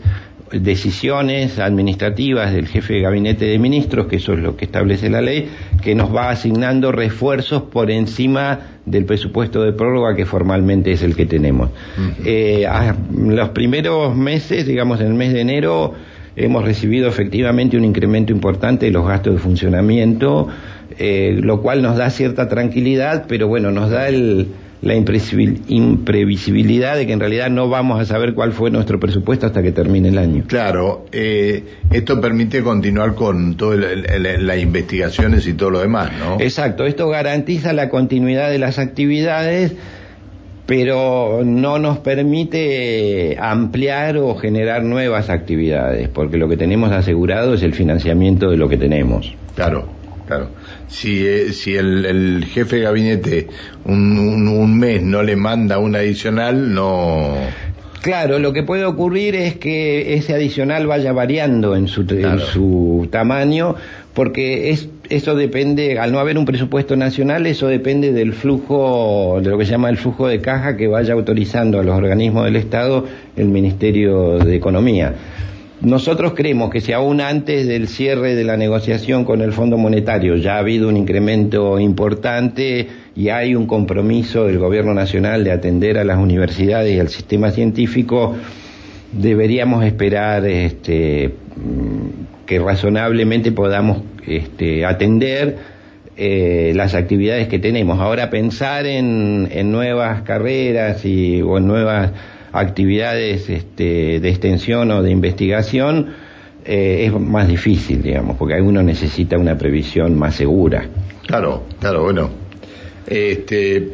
decisiones 0.51 1.59
administrativas 1.59 2.53
del 2.53 2.67
jefe 2.67 2.93
de 2.93 3.01
gabinete 3.01 3.45
de 3.45 3.59
ministros, 3.59 4.07
que 4.07 4.17
eso 4.17 4.33
es 4.33 4.39
lo 4.39 4.55
que 4.55 4.65
establece 4.65 5.09
la 5.09 5.21
ley, 5.21 5.49
que 5.81 5.93
nos 5.95 6.15
va 6.15 6.29
asignando 6.29 6.91
refuerzos 6.91 7.63
por 7.63 7.91
encima 7.91 8.59
del 8.85 9.05
presupuesto 9.05 9.61
de 9.63 9.73
prórroga 9.73 10.15
que 10.15 10.25
formalmente 10.25 10.93
es 10.93 11.03
el 11.03 11.15
que 11.15 11.25
tenemos. 11.25 11.69
Eh, 12.23 12.65
los 13.13 13.49
primeros 13.49 14.15
meses, 14.15 14.65
digamos 14.65 15.01
en 15.01 15.07
el 15.07 15.13
mes 15.13 15.33
de 15.33 15.41
enero, 15.41 15.93
hemos 16.37 16.63
recibido 16.63 17.09
efectivamente 17.09 17.75
un 17.75 17.83
incremento 17.83 18.31
importante 18.31 18.85
de 18.85 18.91
los 18.91 19.05
gastos 19.05 19.33
de 19.33 19.39
funcionamiento, 19.39 20.47
eh, 20.97 21.37
lo 21.41 21.61
cual 21.61 21.81
nos 21.81 21.97
da 21.97 22.09
cierta 22.09 22.47
tranquilidad, 22.47 23.25
pero 23.27 23.47
bueno, 23.47 23.71
nos 23.71 23.89
da 23.89 24.07
el 24.07 24.47
la 24.81 24.93
imprevisibilidad 24.93 26.95
de 26.95 27.07
que 27.07 27.13
en 27.13 27.19
realidad 27.19 27.49
no 27.49 27.67
vamos 27.67 27.99
a 27.99 28.05
saber 28.05 28.35
cuál 28.35 28.53
fue 28.53 28.69
nuestro 28.69 28.99
presupuesto 28.99 29.47
hasta 29.47 29.63
que 29.63 29.71
termine 29.71 30.09
el 30.09 30.19
año. 30.19 30.43
Claro, 30.45 31.07
eh, 31.11 31.63
esto 31.91 32.21
permite 32.21 32.61
continuar 32.61 33.15
con 33.15 33.57
todas 33.57 33.83
las 34.19 34.59
investigaciones 34.59 35.47
y 35.47 35.53
todo 35.53 35.71
lo 35.71 35.79
demás, 35.79 36.11
¿no? 36.19 36.37
Exacto, 36.39 36.85
esto 36.85 37.09
garantiza 37.09 37.73
la 37.73 37.89
continuidad 37.89 38.51
de 38.51 38.59
las 38.59 38.77
actividades 38.77 39.73
pero 40.67 41.43
no 41.45 41.79
nos 41.79 41.99
permite 41.99 43.37
ampliar 43.39 44.17
o 44.17 44.35
generar 44.35 44.83
nuevas 44.83 45.29
actividades, 45.29 46.09
porque 46.09 46.37
lo 46.37 46.49
que 46.49 46.57
tenemos 46.57 46.91
asegurado 46.91 47.53
es 47.53 47.63
el 47.63 47.73
financiamiento 47.73 48.51
de 48.51 48.57
lo 48.57 48.67
que 48.69 48.77
tenemos. 48.77 49.33
Claro. 49.55 49.97
Claro. 50.27 50.49
Si, 50.89 51.25
eh, 51.25 51.53
si 51.53 51.75
el, 51.75 52.43
jefe 52.51 52.75
de 52.75 52.81
gabinete 52.81 53.47
un, 53.85 54.19
un, 54.49 54.77
mes 54.77 55.01
no 55.01 55.23
le 55.23 55.37
manda 55.37 55.79
un 55.79 55.95
adicional, 55.95 56.73
no. 56.73 57.33
Claro, 58.01 58.37
lo 58.37 58.51
que 58.51 58.63
puede 58.63 58.83
ocurrir 58.83 59.35
es 59.35 59.55
que 59.55 60.15
ese 60.15 60.33
adicional 60.33 60.85
vaya 60.85 61.13
variando 61.13 61.77
en 61.77 61.87
su, 61.87 62.01
en 62.09 62.39
su 62.39 63.07
tamaño, 63.09 63.75
porque 64.13 64.71
es, 64.71 64.89
eso 65.09 65.35
depende, 65.35 65.99
al 65.99 66.11
no 66.11 66.19
haber 66.19 66.37
un 66.37 66.45
presupuesto 66.45 66.95
nacional, 66.95 67.45
eso 67.45 67.67
depende 67.67 68.11
del 68.11 68.33
flujo, 68.33 69.39
de 69.41 69.49
lo 69.49 69.57
que 69.57 69.65
se 69.65 69.71
llama 69.71 69.89
el 69.89 69.97
flujo 69.97 70.27
de 70.27 70.39
caja 70.41 70.77
que 70.77 70.87
vaya 70.87 71.13
autorizando 71.13 71.79
a 71.79 71.83
los 71.83 71.95
organismos 71.95 72.45
del 72.45 72.55
Estado 72.55 73.05
el 73.35 73.45
Ministerio 73.45 74.39
de 74.39 74.55
Economía. 74.55 75.13
Nosotros 75.81 76.33
creemos 76.33 76.71
que 76.71 76.81
si 76.81 76.91
aún 76.91 77.21
antes 77.21 77.67
del 77.67 77.87
cierre 77.87 78.33
de 78.33 78.43
la 78.43 78.57
negociación 78.57 79.25
con 79.25 79.41
el 79.41 79.53
Fondo 79.53 79.77
Monetario 79.77 80.35
ya 80.35 80.55
ha 80.55 80.59
habido 80.59 80.89
un 80.89 80.97
incremento 80.97 81.79
importante 81.79 82.87
y 83.15 83.29
hay 83.29 83.53
un 83.53 83.67
compromiso 83.67 84.45
del 84.45 84.57
Gobierno 84.57 84.95
Nacional 84.95 85.43
de 85.43 85.51
atender 85.51 85.99
a 85.99 86.03
las 86.03 86.17
universidades 86.17 86.95
y 86.95 86.99
al 86.99 87.09
sistema 87.09 87.51
científico, 87.51 88.35
deberíamos 89.11 89.85
esperar 89.85 90.47
este, 90.47 91.35
que 92.47 92.57
razonablemente 92.59 93.51
podamos 93.51 94.01
este, 94.25 94.85
atender 94.85 95.57
eh, 96.15 96.71
las 96.73 96.95
actividades 96.95 97.47
que 97.47 97.59
tenemos. 97.59 97.99
Ahora 97.99 98.31
pensar 98.31 98.87
en, 98.87 99.47
en 99.51 99.71
nuevas 99.71 100.23
carreras 100.23 101.05
y, 101.05 101.41
o 101.43 101.59
en 101.59 101.67
nuevas 101.67 102.11
actividades 102.53 103.49
este, 103.49 104.19
de 104.19 104.29
extensión 104.29 104.89
o 104.89 105.03
de 105.03 105.11
investigación 105.11 106.15
eh, 106.65 107.05
es 107.05 107.13
más 107.13 107.47
difícil, 107.47 108.01
digamos, 108.01 108.37
porque 108.37 108.59
uno 108.59 108.81
necesita 108.81 109.37
una 109.37 109.57
previsión 109.57 110.17
más 110.17 110.35
segura. 110.35 110.87
Claro, 111.27 111.65
claro, 111.79 112.03
bueno. 112.03 112.29
Este, 113.05 113.89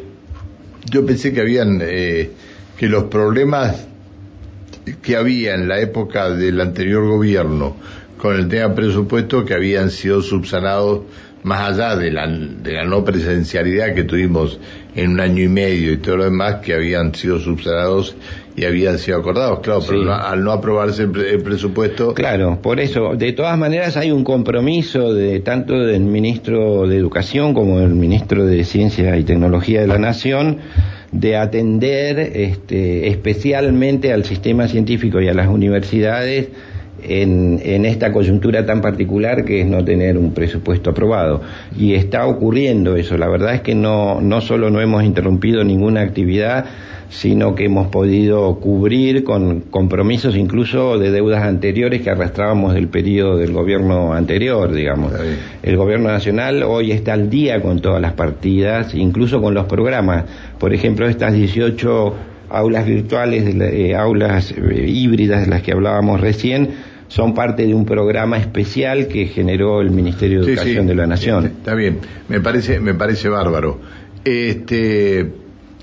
yo 0.90 1.04
pensé 1.04 1.32
que 1.32 1.40
habían, 1.40 1.80
eh, 1.82 2.30
que 2.76 2.88
los 2.88 3.04
problemas 3.04 3.86
que 5.02 5.16
había 5.16 5.54
en 5.54 5.68
la 5.68 5.80
época 5.80 6.30
del 6.30 6.60
anterior 6.60 7.06
gobierno 7.06 7.76
con 8.18 8.36
el 8.36 8.48
tema 8.48 8.74
presupuesto 8.74 9.44
que 9.44 9.54
habían 9.54 9.90
sido 9.90 10.22
subsanados 10.22 11.02
más 11.44 11.72
allá 11.72 11.96
de 11.96 12.10
la, 12.10 12.26
de 12.26 12.72
la 12.72 12.84
no 12.84 13.04
presencialidad 13.04 13.94
que 13.94 14.04
tuvimos 14.04 14.58
en 14.96 15.10
un 15.10 15.20
año 15.20 15.42
y 15.42 15.48
medio 15.48 15.92
y 15.92 15.98
todo 15.98 16.16
lo 16.16 16.24
demás 16.24 16.56
que 16.56 16.72
habían 16.72 17.14
sido 17.14 17.38
subsanados 17.38 18.16
y 18.56 18.64
habían 18.64 18.98
sido 18.98 19.18
acordados, 19.18 19.60
claro, 19.60 19.82
pero 19.86 20.14
al 20.14 20.42
no 20.42 20.52
aprobarse 20.52 21.02
el, 21.02 21.42
presupuesto. 21.42 22.14
Claro, 22.14 22.60
por 22.62 22.80
eso, 22.80 23.14
de 23.16 23.32
todas 23.32 23.58
maneras 23.58 23.96
hay 23.96 24.10
un 24.10 24.24
compromiso 24.24 25.12
de 25.12 25.40
tanto 25.40 25.74
del 25.74 26.02
ministro 26.02 26.86
de 26.86 26.96
Educación 26.96 27.52
como 27.52 27.80
del 27.80 27.94
ministro 27.94 28.46
de 28.46 28.64
Ciencia 28.64 29.16
y 29.18 29.24
Tecnología 29.24 29.82
de 29.82 29.86
la 29.88 29.98
Nación 29.98 30.58
de 31.10 31.36
atender 31.36 32.18
este, 32.18 33.08
especialmente 33.08 34.12
al 34.12 34.24
sistema 34.24 34.66
científico 34.66 35.20
y 35.20 35.28
a 35.28 35.34
las 35.34 35.48
universidades 35.48 36.48
en, 37.08 37.60
en, 37.62 37.84
esta 37.84 38.12
coyuntura 38.12 38.64
tan 38.66 38.80
particular 38.80 39.44
que 39.44 39.60
es 39.60 39.66
no 39.66 39.84
tener 39.84 40.18
un 40.18 40.32
presupuesto 40.32 40.90
aprobado. 40.90 41.42
Y 41.78 41.94
está 41.94 42.26
ocurriendo 42.26 42.96
eso. 42.96 43.16
La 43.16 43.28
verdad 43.28 43.54
es 43.54 43.60
que 43.60 43.74
no, 43.74 44.20
no 44.20 44.40
solo 44.40 44.70
no 44.70 44.80
hemos 44.80 45.04
interrumpido 45.04 45.64
ninguna 45.64 46.00
actividad, 46.00 46.66
sino 47.14 47.54
que 47.54 47.66
hemos 47.66 47.88
podido 47.88 48.58
cubrir 48.58 49.22
con 49.22 49.60
compromisos 49.60 50.36
incluso 50.36 50.98
de 50.98 51.10
deudas 51.10 51.44
anteriores 51.44 52.02
que 52.02 52.10
arrastrábamos 52.10 52.74
del 52.74 52.88
periodo 52.88 53.36
del 53.36 53.52
gobierno 53.52 54.12
anterior, 54.14 54.72
digamos. 54.72 55.12
El 55.62 55.76
gobierno 55.76 56.08
nacional 56.08 56.62
hoy 56.64 56.90
está 56.90 57.12
al 57.12 57.30
día 57.30 57.60
con 57.60 57.80
todas 57.80 58.00
las 58.00 58.14
partidas, 58.14 58.94
incluso 58.94 59.40
con 59.40 59.54
los 59.54 59.66
programas. 59.66 60.24
Por 60.58 60.74
ejemplo, 60.74 61.06
estas 61.06 61.34
18 61.34 62.14
aulas 62.50 62.86
virtuales, 62.86 63.54
eh, 63.60 63.94
aulas 63.94 64.52
eh, 64.52 64.84
híbridas 64.86 65.44
de 65.44 65.50
las 65.50 65.62
que 65.62 65.72
hablábamos 65.72 66.20
recién, 66.20 66.70
son 67.08 67.34
parte 67.34 67.66
de 67.66 67.74
un 67.74 67.84
programa 67.84 68.38
especial 68.38 69.08
que 69.08 69.26
generó 69.26 69.80
el 69.80 69.90
Ministerio 69.90 70.42
de 70.42 70.52
Educación 70.52 70.86
de 70.86 70.94
la 70.94 71.06
Nación. 71.06 71.46
Está 71.46 71.74
bien, 71.74 71.98
me 72.28 72.40
parece, 72.40 72.80
me 72.80 72.94
parece 72.94 73.28
bárbaro. 73.28 73.80
Este, 74.24 75.32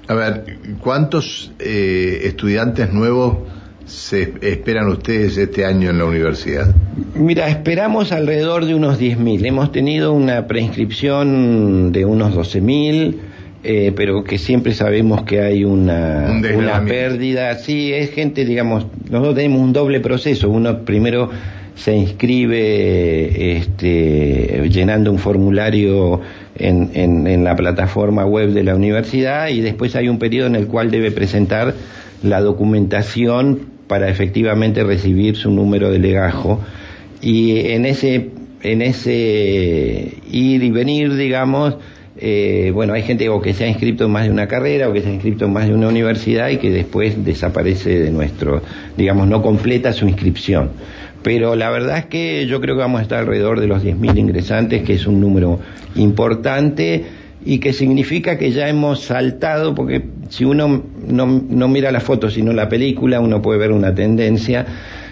a 0.07 0.13
ver, 0.13 0.57
¿cuántos 0.79 1.51
eh, 1.59 2.21
estudiantes 2.23 2.91
nuevos 2.91 3.37
se 3.85 4.33
esperan 4.41 4.87
ustedes 4.87 5.37
este 5.37 5.65
año 5.65 5.89
en 5.89 5.97
la 5.97 6.05
universidad? 6.05 6.73
Mira, 7.15 7.49
esperamos 7.49 8.11
alrededor 8.11 8.65
de 8.65 8.73
unos 8.73 8.99
10.000. 8.99 9.45
Hemos 9.45 9.71
tenido 9.71 10.13
una 10.13 10.47
preinscripción 10.47 11.91
de 11.91 12.05
unos 12.05 12.33
12.000. 12.33 13.15
Eh, 13.63 13.93
pero 13.95 14.23
que 14.23 14.39
siempre 14.39 14.73
sabemos 14.73 15.21
que 15.21 15.39
hay 15.41 15.63
una, 15.65 16.41
una 16.55 16.83
pérdida. 16.83 17.53
Sí, 17.55 17.93
es 17.93 18.11
gente, 18.11 18.43
digamos, 18.43 18.87
nosotros 19.09 19.35
tenemos 19.35 19.61
un 19.61 19.71
doble 19.71 19.99
proceso. 19.99 20.49
Uno 20.49 20.79
primero 20.79 21.29
se 21.75 21.95
inscribe 21.95 23.57
este, 23.57 24.67
llenando 24.69 25.11
un 25.11 25.19
formulario 25.19 26.21
en, 26.55 26.91
en, 26.95 27.43
la 27.43 27.55
plataforma 27.55 28.25
web 28.25 28.49
de 28.49 28.63
la 28.63 28.75
universidad 28.75 29.47
y 29.47 29.61
después 29.61 29.95
hay 29.95 30.09
un 30.09 30.19
periodo 30.19 30.47
en 30.47 30.55
el 30.55 30.67
cual 30.67 30.91
debe 30.91 31.11
presentar 31.11 31.73
la 32.23 32.41
documentación 32.41 33.67
para 33.87 34.09
efectivamente 34.09 34.83
recibir 34.83 35.35
su 35.37 35.49
número 35.49 35.91
de 35.91 35.99
legajo 35.99 36.59
y 37.21 37.71
en 37.71 37.85
ese 37.85 38.29
en 38.61 38.81
ese 38.83 40.13
ir 40.29 40.63
y 40.63 40.71
venir 40.71 41.15
digamos 41.15 41.77
eh, 42.23 42.69
bueno, 42.71 42.93
hay 42.93 43.01
gente 43.01 43.27
o 43.29 43.41
que 43.41 43.55
se 43.55 43.63
ha 43.63 43.67
inscrito 43.67 44.05
en 44.05 44.11
más 44.11 44.25
de 44.25 44.31
una 44.31 44.47
carrera 44.47 44.87
o 44.87 44.93
que 44.93 45.01
se 45.01 45.09
ha 45.09 45.11
inscrito 45.11 45.45
en 45.45 45.53
más 45.53 45.67
de 45.67 45.73
una 45.73 45.87
universidad 45.87 46.49
y 46.49 46.57
que 46.57 46.69
después 46.69 47.25
desaparece 47.25 47.97
de 47.99 48.11
nuestro, 48.11 48.61
digamos, 48.95 49.27
no 49.27 49.41
completa 49.41 49.91
su 49.91 50.07
inscripción. 50.07 50.69
Pero 51.23 51.55
la 51.55 51.71
verdad 51.71 51.97
es 51.97 52.05
que 52.05 52.45
yo 52.45 52.61
creo 52.61 52.75
que 52.75 52.81
vamos 52.81 52.99
a 52.99 53.03
estar 53.03 53.19
alrededor 53.19 53.59
de 53.59 53.65
los 53.65 53.83
10.000 53.83 54.19
ingresantes, 54.19 54.83
que 54.83 54.93
es 54.93 55.07
un 55.07 55.19
número 55.19 55.59
importante 55.95 57.05
y 57.43 57.57
que 57.57 57.73
significa 57.73 58.37
que 58.37 58.51
ya 58.51 58.69
hemos 58.69 59.01
saltado, 59.01 59.73
porque 59.73 60.03
si 60.29 60.45
uno 60.45 60.83
no, 61.07 61.25
no 61.25 61.67
mira 61.67 61.91
la 61.91 62.01
foto, 62.01 62.29
sino 62.29 62.53
la 62.53 62.69
película, 62.69 63.19
uno 63.19 63.41
puede 63.41 63.57
ver 63.57 63.71
una 63.71 63.95
tendencia. 63.95 64.63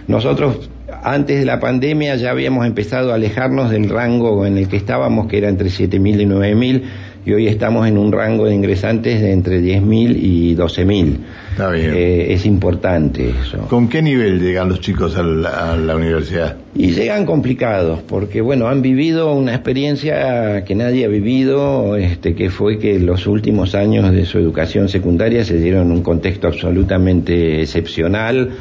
Nosotros 0.08 0.70
antes 1.04 1.40
de 1.40 1.46
la 1.46 1.60
pandemia 1.60 2.16
ya 2.16 2.32
habíamos 2.32 2.66
empezado 2.66 3.12
a 3.12 3.16
alejarnos 3.16 3.72
del 3.72 3.90
rango 3.90 4.46
en 4.46 4.58
el 4.58 4.68
que 4.68 4.78
estábamos, 4.78 5.28
que 5.28 5.38
era 5.38 5.50
entre 5.50 5.70
7.000 5.70 6.22
y 6.22 6.26
9.000, 6.26 6.84
y 7.26 7.34
hoy 7.34 7.48
estamos 7.48 7.88
en 7.88 7.98
un 7.98 8.12
rango 8.12 8.46
de 8.46 8.56
ingresantes 8.56 9.22
de 9.22 9.32
entre 9.32 9.62
10.000 9.62 10.16
y 10.18 10.56
12.000. 10.56 11.18
Está 11.52 11.70
bien. 11.70 11.94
Eh, 11.94 12.34
es 12.34 12.46
importante 12.46 13.30
eso. 13.30 13.60
¿Con 13.68 13.90
qué 13.90 14.02
nivel 14.02 14.40
llegan 14.40 14.70
los 14.70 14.80
chicos 14.80 15.18
a 15.18 15.24
la, 15.24 15.74
a 15.74 15.78
la, 15.78 15.96
universidad? 15.96 16.56
Y 16.74 16.92
llegan 16.92 17.26
complicados, 17.26 18.00
porque 18.08 18.42
bueno, 18.42 18.68
han 18.68 18.82
vivido 18.82 19.34
una 19.34 19.54
experiencia 19.54 20.64
que 20.64 20.76
nadie 20.76 21.06
ha 21.06 21.10
vivido, 21.10 21.98
este, 21.98 22.36
que 22.36 22.50
fue 22.50 22.80
que 22.80 23.00
los 23.00 23.28
últimos 23.28 23.76
años 23.76 24.12
de 24.12 24.26
su 24.26 24.38
educación 24.40 24.88
secundaria 24.88 25.44
se 25.44 25.58
dieron 25.58 25.88
en 25.88 25.92
un 25.92 26.04
contexto 26.04 26.48
absolutamente 26.48 27.62
excepcional 27.62 28.52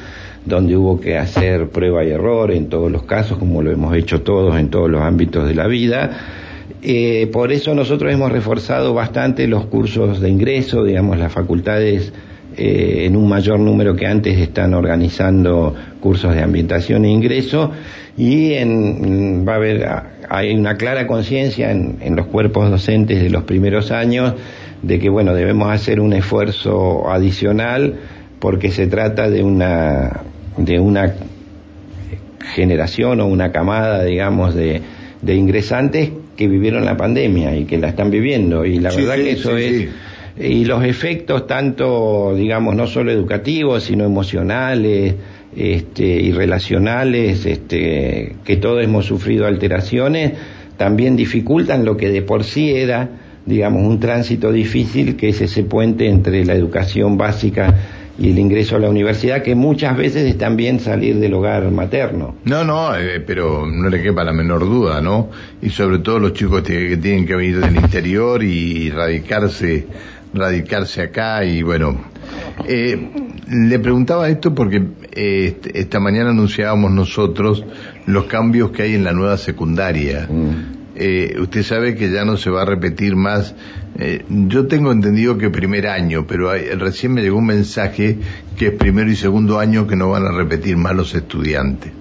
donde 0.49 0.77
hubo 0.77 1.01
que 1.01 1.17
hacer 1.17 1.69
prueba 1.69 2.05
y 2.05 2.11
error 2.11 2.51
en 2.51 2.69
todos 2.69 2.91
los 2.91 3.05
casos, 3.05 3.39
como 3.39 3.63
lo 3.63 3.71
hemos 3.71 3.95
hecho 3.95 4.23
todos 4.23 4.59
en 4.59 4.71
todos 4.71 4.91
los 4.91 5.03
ámbitos 5.03 5.47
de 5.47 5.55
la 5.55 5.67
vida. 5.67 6.11
Eh, 6.83 7.29
por 7.33 7.53
eso 7.53 7.75
nosotros 7.75 8.13
hemos 8.13 8.31
reforzado 8.33 8.95
bastante 8.95 9.47
los 9.47 9.67
cursos 9.67 10.21
de 10.21 10.29
ingreso, 10.29 10.85
digamos, 10.85 11.19
las 11.19 11.33
facultades 11.33 12.13
eh, 12.57 13.05
en 13.07 13.17
un 13.17 13.29
mayor 13.29 13.61
número 13.61 13.95
que 13.95 14.07
antes 14.07 14.39
están 14.39 14.75
organizando 14.75 15.75
cursos 16.01 16.35
de 16.35 16.43
ambientación 16.43 17.05
e 17.05 17.11
ingreso 17.11 17.71
y 18.17 18.55
en, 18.55 19.45
va 19.47 19.53
a 19.53 19.57
haber, 19.57 19.89
hay 20.29 20.55
una 20.55 20.77
clara 20.77 21.07
conciencia 21.07 21.71
en, 21.71 21.99
en 22.01 22.17
los 22.17 22.27
cuerpos 22.27 22.71
docentes 22.71 23.23
de 23.23 23.31
los 23.31 23.45
primeros 23.45 23.91
años 23.91 24.35
de 24.83 24.99
que, 24.99 25.09
bueno, 25.09 25.35
debemos 25.35 25.71
hacer 25.71 26.01
un 26.01 26.13
esfuerzo 26.13 27.11
adicional 27.11 27.95
porque 28.39 28.71
se 28.71 28.87
trata 28.87 29.29
de 29.29 29.43
una 29.43 30.23
de 30.59 30.79
una 30.79 31.15
generación 32.55 33.21
o 33.21 33.27
una 33.27 33.53
camada, 33.53 34.05
digamos, 34.05 34.55
de, 34.55 34.81
de 35.23 35.35
ingresantes 35.35 36.11
que 36.37 36.49
vivieron 36.49 36.85
la 36.85 36.97
pandemia 36.97 37.57
y 37.57 37.65
que 37.65 37.79
la 37.79 37.89
están 37.89 38.11
viviendo. 38.11 38.65
Y 38.65 38.79
la 38.79 38.91
Sí, 38.91 39.01
verdad 39.03 39.17
sí, 39.17 39.23
que 39.23 39.31
eso 39.33 39.57
sí, 39.57 39.65
es... 39.65 39.89
Y 40.41 40.65
los 40.67 40.85
efectos 40.85 41.49
tanto, 41.49 42.33
digamos, 42.37 42.77
no 42.77 42.87
solo 42.87 43.11
educativos, 43.11 43.83
sino 43.83 44.05
emocionales 44.05 45.17
este, 45.57 46.05
y 46.05 46.31
relacionales, 46.31 47.45
este, 47.45 48.37
que 48.45 48.57
todos 48.57 48.85
hemos 48.85 49.07
sufrido 49.07 49.47
alteraciones, 49.47 50.35
también 50.77 51.17
dificultan 51.17 51.85
lo 51.85 51.97
que 51.97 52.11
de 52.11 52.23
por 52.23 52.45
sí 52.45 52.71
era, 52.71 53.09
digamos, 53.47 53.83
un 53.83 53.99
tránsito 53.99 54.53
difícil, 54.53 55.17
que 55.17 55.31
es 55.31 55.41
ese 55.41 55.65
puente 55.65 56.07
entre 56.09 56.45
la 56.45 56.55
educación 56.55 57.17
básica 57.17 57.75
y 58.19 58.31
el 58.31 58.39
ingreso 58.39 58.77
a 58.77 58.79
la 58.81 58.89
universidad, 58.89 59.43
que 59.43 59.55
muchas 59.55 59.97
veces 59.97 60.25
es 60.29 60.37
también 60.37 60.81
salir 60.81 61.17
del 61.19 61.35
hogar 61.35 61.71
materno. 61.71 62.35
No, 62.45 62.65
no, 62.65 62.97
eh, 62.97 63.21
pero 63.21 63.65
no 63.65 63.89
le 63.89 64.03
quepa 64.03 64.25
la 64.25 64.33
menor 64.33 64.61
duda, 64.61 65.01
¿no? 65.01 65.31
Y 65.63 65.71
sobre 65.71 66.01
todo 66.01 66.19
los 66.19 66.33
chicos 66.33 66.63
que, 66.63 66.97
tienen 66.97 67.27
que 67.27 67.37
venir 67.37 67.61
del 67.61 67.77
interior 67.77 68.43
y 68.43 68.91
radicarse, 68.91 69.87
radicarse 70.35 71.03
acá 71.03 71.45
y 71.45 71.63
bueno. 71.63 71.97
Eh, 72.67 73.09
le 73.51 73.79
preguntaba 73.79 74.29
esto 74.29 74.53
porque 74.55 74.83
eh, 75.13 75.57
esta 75.73 76.01
mañana 76.01 76.31
anunciábamos 76.31 76.91
nosotros 76.91 77.65
los 78.07 78.25
cambios 78.25 78.73
que 78.73 78.83
hay 78.83 78.95
en 78.95 79.05
la 79.05 79.13
nueva 79.13 79.37
secundaria. 79.37 80.27
Mm. 80.29 80.78
Eh, 81.01 81.37
usted 81.41 81.63
sabe 81.63 81.95
que 81.95 82.11
ya 82.11 82.25
no 82.25 82.37
se 82.37 82.51
va 82.51 82.63
a 82.63 82.65
repetir 82.65 83.15
más. 83.15 83.55
eh, 84.01 84.25
yo 84.29 84.67
tengo 84.67 84.91
entendido 84.93 85.39
que 85.39 85.49
primer 85.51 85.87
año, 85.87 86.27
pero 86.27 86.53
recién 86.53 87.13
me 87.15 87.23
llegó 87.23 87.39
un 87.39 87.47
mensaje 87.47 88.19
que 88.57 88.67
es 88.69 88.73
primero 88.75 89.09
y 89.11 89.15
segundo 89.17 89.59
año 89.61 89.87
que 89.87 89.95
no 89.97 90.11
van 90.11 90.25
a 90.27 90.33
repetir 90.33 90.77
más 90.77 90.95
los 90.97 91.15
estudiantes. 91.15 91.93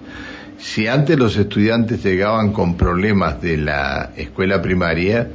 Si 0.60 0.88
antes 0.88 1.17
los 1.19 1.38
estudiantes 1.38 2.03
llegaban 2.03 2.51
con 2.53 2.75
problemas 2.77 3.39
de 3.41 3.57
la 3.57 4.12
escuela 4.17 4.62
primaria, 4.62 5.27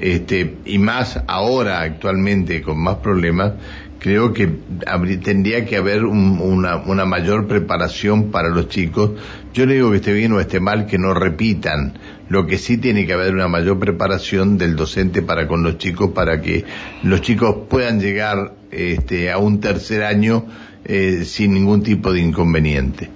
este, 0.00 0.54
y 0.64 0.78
más 0.78 1.20
ahora 1.26 1.80
actualmente 1.80 2.62
con 2.62 2.78
más 2.80 2.96
problemas, 2.98 3.52
creo 3.98 4.32
que 4.32 4.48
habrí- 4.86 5.18
tendría 5.20 5.64
que 5.66 5.76
haber 5.76 6.04
un- 6.04 6.40
una, 6.40 6.76
una 6.76 7.04
mayor 7.04 7.46
preparación 7.48 8.30
para 8.30 8.48
los 8.48 8.68
chicos. 8.68 9.10
Yo 9.52 9.66
no 9.66 9.72
digo 9.72 9.90
que 9.90 9.96
esté 9.96 10.12
bien 10.12 10.32
o 10.32 10.40
esté 10.40 10.60
mal 10.60 10.86
que 10.86 10.98
no 10.98 11.12
repitan, 11.12 11.94
lo 12.28 12.46
que 12.46 12.56
sí 12.56 12.78
tiene 12.78 13.06
que 13.06 13.12
haber 13.14 13.34
una 13.34 13.48
mayor 13.48 13.78
preparación 13.80 14.58
del 14.58 14.76
docente 14.76 15.22
para 15.22 15.48
con 15.48 15.62
los 15.64 15.78
chicos 15.78 16.12
para 16.12 16.40
que 16.40 16.64
los 17.02 17.20
chicos 17.20 17.56
puedan 17.68 18.00
llegar 18.00 18.52
este, 18.70 19.30
a 19.32 19.38
un 19.38 19.60
tercer 19.60 20.04
año 20.04 20.44
eh, 20.84 21.22
sin 21.24 21.52
ningún 21.52 21.82
tipo 21.82 22.12
de 22.12 22.20
inconveniente. 22.20 23.08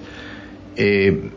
Eh, 0.76 1.30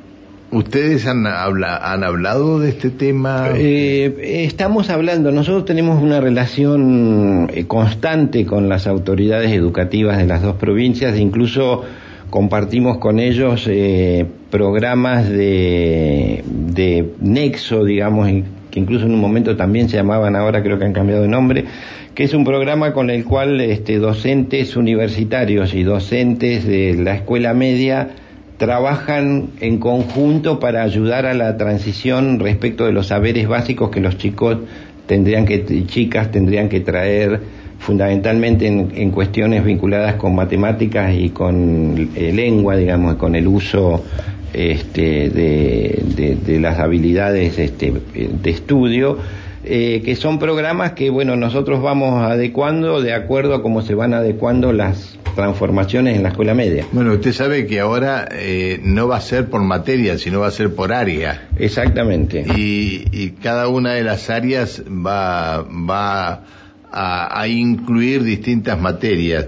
¿Ustedes 0.50 1.06
han, 1.06 1.28
habla, 1.28 1.76
han 1.78 2.04
hablado 2.06 2.60
de 2.60 2.70
este 2.70 2.90
tema? 2.90 3.50
Eh, 3.54 4.46
estamos 4.46 4.90
hablando, 4.90 5.32
nosotros 5.32 5.66
tenemos 5.66 6.02
una 6.02 6.22
relación 6.22 7.52
constante 7.68 8.46
con 8.46 8.70
las 8.70 8.88
autoridades 8.88 9.52
educativas 9.52 10.18
de 10.18 10.26
las 10.26 10.42
dos 10.42 10.56
provincias, 10.56 11.20
incluso 11.20 11.84
compartimos 12.30 12.98
con 12.98 13.20
ellos 13.20 13.66
eh, 13.68 14.26
programas 14.50 15.30
de, 15.30 16.44
de 16.46 17.14
nexo, 17.20 17.84
digamos, 17.84 18.28
que 18.72 18.80
incluso 18.80 19.06
en 19.06 19.14
un 19.14 19.20
momento 19.20 19.56
también 19.56 19.90
se 19.90 19.98
llamaban, 19.98 20.36
ahora 20.36 20.64
creo 20.64 20.80
que 20.80 20.86
han 20.86 20.94
cambiado 20.94 21.22
de 21.22 21.28
nombre, 21.28 21.66
que 22.16 22.24
es 22.24 22.34
un 22.34 22.44
programa 22.44 22.94
con 22.94 23.10
el 23.10 23.26
cual 23.26 23.62
este, 23.62 23.98
docentes 23.98 24.76
universitarios 24.76 25.74
y 25.74 25.84
docentes 25.84 26.66
de 26.66 26.96
la 26.96 27.16
escuela 27.16 27.54
media 27.54 28.10
trabajan 28.58 29.50
en 29.60 29.78
conjunto 29.78 30.60
para 30.60 30.82
ayudar 30.82 31.28
a 31.28 31.34
la 31.36 31.58
transición 31.58 32.40
respecto 32.40 32.86
de 32.86 32.92
los 32.92 33.08
saberes 33.08 33.48
básicos 33.48 33.92
que 33.92 34.00
los 34.00 34.18
chicos 34.18 34.58
tendrían 35.06 35.46
que, 35.46 35.86
chicas 35.86 36.32
tendrían 36.32 36.68
que 36.70 36.80
traer 36.80 37.40
fundamentalmente 37.80 38.66
en, 38.66 38.92
en 38.96 39.12
cuestiones 39.12 39.64
vinculadas 39.64 40.16
con 40.16 40.34
matemáticas 40.36 41.14
y 41.16 41.30
con 41.30 42.10
eh, 42.16 42.32
lengua, 42.34 42.76
digamos, 42.76 43.16
con 43.16 43.36
el 43.36 43.48
uso 43.48 44.04
este, 44.58 45.30
de, 45.30 46.04
de- 46.15 46.36
de 46.36 46.60
las 46.60 46.80
habilidades 46.80 47.58
este, 47.60 47.93
de 48.13 48.50
estudio, 48.50 49.17
eh, 49.63 50.02
que 50.04 50.15
son 50.15 50.39
programas 50.39 50.93
que, 50.93 51.10
bueno, 51.10 51.36
nosotros 51.36 51.82
vamos 51.82 52.24
adecuando 52.24 53.02
de 53.02 53.13
acuerdo 53.13 53.54
a 53.56 53.62
cómo 53.62 53.82
se 53.82 53.93
van 53.96 54.13
adecuando 54.13 54.72
las 54.74 55.17
transformaciones 55.36 56.15
en 56.15 56.24
la 56.24 56.30
escuela 56.30 56.56
media. 56.56 56.86
Bueno, 56.91 57.13
usted 57.13 57.32
sabe 57.34 57.67
que 57.67 57.80
ahora 57.80 58.28
eh, 58.32 58.80
no 58.84 59.08
va 59.08 59.17
a 59.17 59.22
ser 59.22 59.50
por 59.50 59.62
materia, 59.62 60.17
sino 60.17 60.39
va 60.39 60.48
a 60.48 60.52
ser 60.52 60.74
por 60.74 60.91
área. 60.91 61.50
Exactamente. 61.60 62.43
Y, 62.58 63.06
y 63.12 63.32
cada 63.43 63.67
una 63.67 63.93
de 63.93 64.04
las 64.04 64.30
áreas 64.32 64.82
va, 64.88 65.62
va 65.63 66.43
a, 66.91 67.39
a 67.41 67.48
incluir 67.48 68.24
distintas 68.24 68.80
materias. 68.82 69.48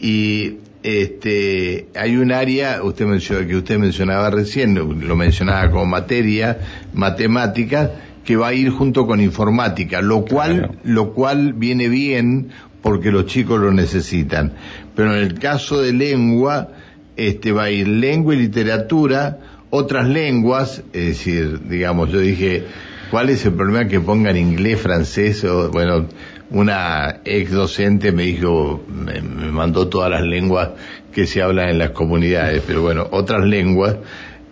Y 0.00 0.58
este, 0.84 1.86
hay 1.96 2.16
un 2.18 2.30
área, 2.30 2.82
usted 2.82 3.06
mencionó, 3.06 3.48
que 3.48 3.56
usted 3.56 3.78
mencionaba 3.78 4.28
recién, 4.28 4.74
lo, 4.74 5.16
mencionaba 5.16 5.70
como 5.70 5.86
materia, 5.86 6.58
matemáticas, 6.92 7.90
que 8.22 8.36
va 8.36 8.48
a 8.48 8.54
ir 8.54 8.68
junto 8.68 9.06
con 9.06 9.18
informática, 9.20 10.02
lo 10.02 10.26
cual, 10.26 10.58
Claro. 10.58 10.74
lo 10.84 11.14
cual 11.14 11.54
viene 11.54 11.88
bien 11.88 12.50
porque 12.82 13.10
los 13.10 13.24
chicos 13.24 13.58
lo 13.60 13.72
necesitan. 13.72 14.52
Pero 14.94 15.16
en 15.16 15.22
el 15.22 15.38
caso 15.38 15.80
de 15.80 15.94
lengua, 15.94 16.68
este 17.16 17.52
va 17.52 17.64
a 17.64 17.70
ir 17.70 17.88
lengua 17.88 18.34
y 18.34 18.38
literatura, 18.38 19.38
otras 19.70 20.06
lenguas, 20.06 20.82
es 20.92 21.06
decir, 21.06 21.66
digamos, 21.66 22.10
yo 22.10 22.18
dije, 22.20 22.64
¿cuál 23.10 23.30
es 23.30 23.46
el 23.46 23.54
problema 23.54 23.88
que 23.88 24.00
pongan 24.00 24.36
inglés, 24.36 24.80
francés 24.80 25.44
o, 25.44 25.70
bueno, 25.70 26.08
una 26.54 27.20
ex 27.24 27.50
docente 27.50 28.12
me 28.12 28.22
dijo, 28.22 28.84
me, 28.88 29.20
mandó 29.20 29.88
todas 29.88 30.08
las 30.08 30.22
lenguas 30.22 30.70
que 31.12 31.26
se 31.26 31.42
hablan 31.42 31.68
en 31.68 31.78
las 31.78 31.90
comunidades, 31.90 32.62
pero 32.64 32.80
bueno, 32.80 33.08
otras 33.10 33.44
lenguas, 33.44 33.96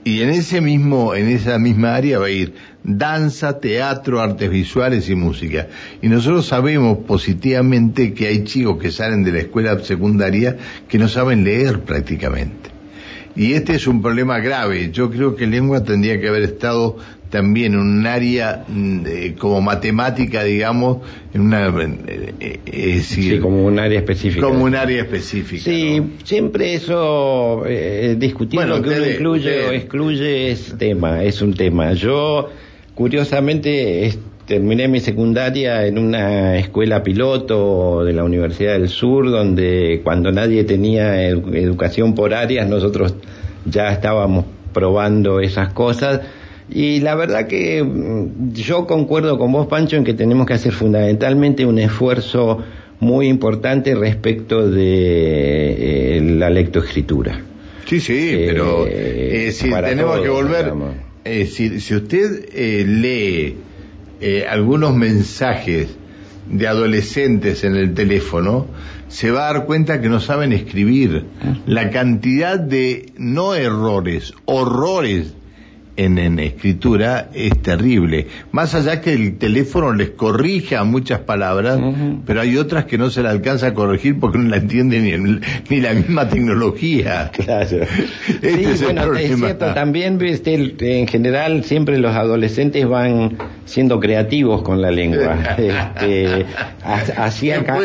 y 0.04 0.22
en 0.22 0.30
ese 0.30 0.60
mismo, 0.60 1.14
en 1.14 1.28
esa 1.28 1.60
misma 1.60 1.94
área 1.94 2.18
va 2.18 2.26
a 2.26 2.30
ir 2.30 2.54
danza, 2.82 3.60
teatro, 3.60 4.20
artes 4.20 4.50
visuales 4.50 5.08
y 5.08 5.14
música. 5.14 5.68
Y 6.02 6.08
nosotros 6.08 6.46
sabemos 6.46 6.98
positivamente 7.06 8.12
que 8.12 8.26
hay 8.26 8.42
chicos 8.42 8.78
que 8.82 8.90
salen 8.90 9.22
de 9.22 9.30
la 9.30 9.38
escuela 9.38 9.78
secundaria 9.78 10.56
que 10.88 10.98
no 10.98 11.06
saben 11.06 11.44
leer 11.44 11.82
prácticamente. 11.82 12.71
Y 13.34 13.54
este 13.54 13.74
es 13.74 13.86
un 13.86 14.02
problema 14.02 14.38
grave. 14.40 14.90
Yo 14.92 15.10
creo 15.10 15.34
que 15.36 15.46
lengua 15.46 15.84
tendría 15.84 16.20
que 16.20 16.28
haber 16.28 16.42
estado 16.42 16.98
también 17.32 17.72
en 17.72 17.80
un 17.80 18.06
área 18.06 18.64
mm, 18.68 19.32
como 19.38 19.62
matemática, 19.62 20.44
digamos, 20.44 20.98
en 21.32 21.40
una, 21.40 21.68
eh, 21.68 22.60
eh, 22.66 23.00
sí, 23.00 23.38
como 23.38 23.64
un 23.64 23.78
área 23.78 24.00
específica. 24.00 24.46
Como 24.46 24.64
un 24.64 24.74
área 24.76 25.02
específica. 25.02 25.64
Sí, 25.64 26.02
siempre 26.24 26.74
eso, 26.74 27.64
eh, 27.66 28.16
discutir 28.18 28.60
lo 28.60 28.82
que 28.82 28.90
uno 28.90 29.10
incluye 29.10 29.64
o 29.64 29.72
excluye 29.72 30.50
es 30.50 30.76
tema, 30.76 31.24
es 31.24 31.40
un 31.40 31.54
tema. 31.54 31.94
Yo, 31.94 32.50
curiosamente, 32.94 34.12
terminé 34.46 34.88
mi 34.88 35.00
secundaria 35.00 35.86
en 35.86 35.98
una 35.98 36.58
escuela 36.58 37.02
piloto 37.02 38.04
de 38.04 38.12
la 38.12 38.24
Universidad 38.24 38.72
del 38.72 38.88
Sur, 38.88 39.30
donde 39.30 40.00
cuando 40.04 40.32
nadie 40.32 40.64
tenía 40.64 41.22
educación 41.26 42.14
por 42.14 42.34
áreas, 42.34 42.68
nosotros 42.68 43.14
ya 43.64 43.92
estábamos 43.92 44.44
probando 44.72 45.40
esas 45.40 45.72
cosas 45.72 46.20
y 46.74 47.00
la 47.00 47.14
verdad 47.14 47.46
que 47.46 47.82
mm, 47.82 48.52
yo 48.52 48.86
concuerdo 48.86 49.38
con 49.38 49.52
vos, 49.52 49.66
Pancho, 49.66 49.96
en 49.96 50.04
que 50.04 50.14
tenemos 50.14 50.46
que 50.46 50.54
hacer 50.54 50.72
fundamentalmente 50.72 51.66
un 51.66 51.78
esfuerzo 51.78 52.62
muy 53.00 53.26
importante 53.28 53.94
respecto 53.94 54.70
de 54.70 56.16
eh, 56.16 56.20
la 56.20 56.50
lectoescritura. 56.50 57.40
Sí, 57.86 58.00
sí, 58.00 58.30
eh, 58.30 58.44
pero 58.48 58.86
eh, 58.88 59.50
si 59.52 59.70
tenemos 59.70 60.20
que 60.20 60.28
volver, 60.28 60.72
si, 61.46 61.80
si, 61.80 61.94
usted 61.94 62.48
lee 62.86 63.56
algunos 64.48 64.94
mensajes 64.94 65.96
de 66.50 66.66
adolescentes 66.66 67.64
en 67.64 67.76
el 67.76 67.94
teléfono, 67.94 68.66
se 69.08 69.30
va 69.30 69.48
a 69.48 69.52
dar 69.52 69.66
cuenta 69.66 70.00
que 70.00 70.08
no 70.08 70.20
saben 70.20 70.52
escribir. 70.52 71.26
Ah. 71.42 71.56
La 71.66 71.90
cantidad 71.90 72.58
de, 72.58 73.12
no 73.18 73.54
errores, 73.54 74.32
horrores 74.46 75.34
en, 75.96 76.38
escritura 76.38 77.28
es 77.34 77.60
terrible. 77.60 78.26
Más 78.50 78.74
allá 78.74 79.00
que 79.00 79.12
el 79.12 79.36
teléfono 79.36 79.92
les 79.92 80.10
corrija 80.10 80.82
muchas 80.84 81.20
palabras, 81.20 81.78
pero 82.26 82.40
hay 82.40 82.56
otras 82.56 82.86
que 82.86 82.96
no 82.98 83.10
se 83.10 83.22
le 83.22 83.28
alcanza 83.28 83.68
a 83.68 83.74
corregir 83.74 84.18
porque 84.18 84.38
no 84.38 84.48
la 84.48 84.56
entiende 84.56 85.00
ni, 85.00 85.40
ni 85.68 85.80
la 85.80 85.92
misma 85.92 86.28
tecnología. 86.28 87.30
Claro. 87.32 87.62
Este 88.42 88.76
sí, 88.76 88.84
bueno, 88.84 89.14
es 89.14 89.36
cierto, 89.36 89.74
también 89.74 90.18
en 90.20 91.06
general 91.06 91.64
siempre 91.64 91.98
los 91.98 92.14
adolescentes 92.14 92.86
van 92.88 93.36
siendo 93.64 94.00
creativos 94.00 94.62
con 94.62 94.82
la 94.82 94.90
lengua. 94.90 95.38
este, 95.58 96.46
así 97.16 97.50
acá. 97.50 97.78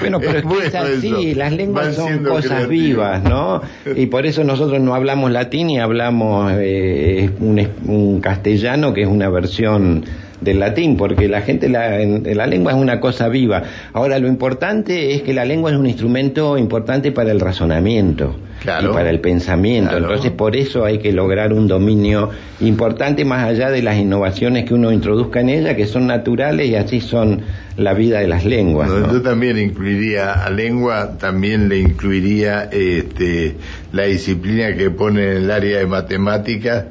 Bueno, 0.00 0.20
pero 0.20 0.38
es, 0.60 0.74
así, 0.74 1.34
las 1.34 1.52
lenguas 1.52 1.94
son 1.96 2.24
cosas 2.24 2.68
vivas, 2.68 3.22
¿no? 3.22 3.62
Y 3.96 4.06
por 4.06 4.26
eso 4.26 4.44
nosotros 4.44 4.80
no 4.80 4.94
hablamos 4.94 5.30
latín 5.30 5.70
y 5.70 5.78
hablamos 5.78 6.52
eh, 6.56 7.30
un, 7.40 8.20
castellano 8.20 8.94
que 8.94 9.02
es 9.02 9.08
una 9.08 9.28
versión 9.28 10.04
del 10.44 10.60
latín, 10.60 10.96
porque 10.96 11.28
la 11.28 11.40
gente, 11.40 11.68
la, 11.68 11.98
la 11.98 12.46
lengua 12.46 12.72
es 12.72 12.78
una 12.78 13.00
cosa 13.00 13.28
viva. 13.28 13.62
Ahora, 13.92 14.18
lo 14.18 14.28
importante 14.28 15.14
es 15.14 15.22
que 15.22 15.34
la 15.34 15.44
lengua 15.44 15.70
es 15.70 15.76
un 15.76 15.86
instrumento 15.86 16.56
importante 16.58 17.12
para 17.12 17.32
el 17.32 17.40
razonamiento 17.40 18.36
y 18.62 18.86
para 18.88 19.10
el 19.10 19.20
pensamiento. 19.20 19.96
Entonces, 19.96 20.30
por 20.30 20.56
eso 20.56 20.84
hay 20.84 20.98
que 20.98 21.12
lograr 21.12 21.52
un 21.52 21.66
dominio 21.66 22.30
importante 22.60 23.24
más 23.24 23.46
allá 23.46 23.70
de 23.70 23.82
las 23.82 23.96
innovaciones 23.96 24.64
que 24.64 24.74
uno 24.74 24.92
introduzca 24.92 25.40
en 25.40 25.50
ella, 25.50 25.76
que 25.76 25.86
son 25.86 26.06
naturales 26.06 26.68
y 26.68 26.76
así 26.76 27.00
son 27.00 27.42
la 27.76 27.92
vida 27.92 28.20
de 28.20 28.28
las 28.28 28.44
lenguas. 28.44 28.88
Yo 28.88 29.20
también 29.22 29.58
incluiría 29.58 30.32
a 30.32 30.50
lengua, 30.50 31.18
también 31.18 31.68
le 31.68 31.78
incluiría 31.78 32.64
este, 32.64 33.56
la 33.92 34.04
disciplina 34.04 34.74
que 34.76 34.90
pone 34.90 35.22
en 35.22 35.36
el 35.44 35.50
área 35.50 35.78
de 35.78 35.86
matemáticas 35.86 36.84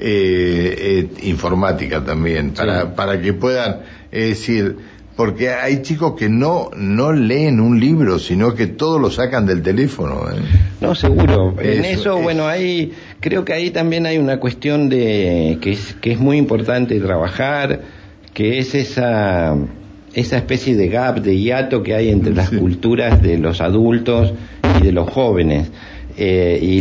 eh, 0.00 0.74
eh, 0.78 1.08
informática 1.24 2.02
también, 2.02 2.52
para, 2.52 2.94
para 2.94 3.20
que 3.20 3.34
puedan, 3.34 3.80
es 4.10 4.28
decir, 4.30 4.76
porque 5.14 5.50
hay 5.50 5.82
chicos 5.82 6.14
que 6.18 6.30
no 6.30 6.70
no 6.74 7.12
leen 7.12 7.60
un 7.60 7.78
libro, 7.78 8.18
sino 8.18 8.54
que 8.54 8.66
todo 8.66 8.98
lo 8.98 9.10
sacan 9.10 9.44
del 9.44 9.60
teléfono. 9.62 10.30
¿eh? 10.30 10.40
No, 10.80 10.94
seguro. 10.94 11.54
en 11.60 11.84
eso, 11.84 12.16
bueno, 12.16 12.48
ahí 12.48 12.92
creo 13.20 13.44
que 13.44 13.52
ahí 13.52 13.70
también 13.70 14.06
hay 14.06 14.16
una 14.16 14.40
cuestión 14.40 14.88
de 14.88 15.58
que 15.60 15.72
es 15.72 15.94
que 16.00 16.12
es 16.12 16.18
muy 16.18 16.38
importante 16.38 16.98
trabajar, 17.00 17.82
que 18.32 18.58
es 18.58 18.74
esa 18.74 19.54
esa 20.14 20.36
especie 20.38 20.74
de 20.76 20.88
gap, 20.88 21.20
de 21.20 21.38
hiato 21.38 21.82
que 21.82 21.94
hay 21.94 22.08
entre 22.08 22.34
las 22.34 22.48
culturas 22.48 23.20
de 23.20 23.36
los 23.36 23.60
adultos 23.60 24.32
y 24.80 24.82
de 24.82 24.92
los 24.92 25.10
jóvenes 25.10 25.70
eh, 26.16 26.58
y 26.60 26.78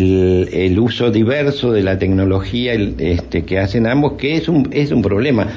el, 0.65 0.80
uso 0.80 1.12
diverso 1.12 1.72
de 1.72 1.84
la 1.84 1.98
tecnología 1.98 2.74
este, 2.74 3.44
que 3.44 3.60
hacen 3.60 3.88
ambos, 3.88 4.13
que 4.13 4.36
es 4.36 4.48
un, 4.50 4.70
es 4.72 4.92
un 4.92 5.02
problema. 5.02 5.48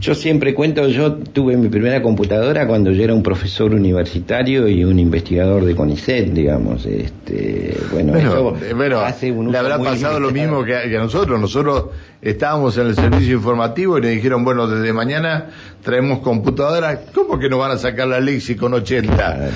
Yo 0.00 0.14
siempre 0.14 0.54
cuento, 0.54 0.86
yo 0.86 1.14
tuve 1.14 1.56
mi 1.56 1.68
primera 1.68 2.00
computadora 2.02 2.68
cuando 2.68 2.92
yo 2.92 3.02
era 3.02 3.14
un 3.14 3.22
profesor 3.22 3.74
universitario 3.74 4.68
y 4.68 4.84
un 4.84 4.98
investigador 4.98 5.64
de 5.64 5.74
CONICET, 5.74 6.28
digamos. 6.28 6.86
Este, 6.86 7.76
bueno, 7.92 8.14
eso 8.14 8.56
bueno, 8.76 9.00
hace 9.00 9.32
un 9.32 9.50
le 9.50 9.58
habrá 9.58 9.78
pasado 9.78 10.20
lo 10.20 10.30
mismo 10.30 10.64
que 10.64 10.76
a, 10.76 10.86
nosotros. 10.86 11.40
Nosotros 11.40 11.86
estábamos 12.22 12.78
en 12.78 12.88
el 12.88 12.94
servicio 12.94 13.34
informativo 13.34 13.98
y 13.98 14.02
nos 14.02 14.10
dijeron, 14.10 14.44
bueno, 14.44 14.68
desde 14.68 14.92
mañana 14.92 15.46
traemos 15.82 16.20
computadora. 16.20 17.00
¿Cómo 17.12 17.38
que 17.40 17.48
nos 17.48 17.58
van 17.58 17.72
a 17.72 17.78
sacar 17.78 18.06
la 18.06 18.20
Lexicon 18.20 18.74
80? 18.74 19.50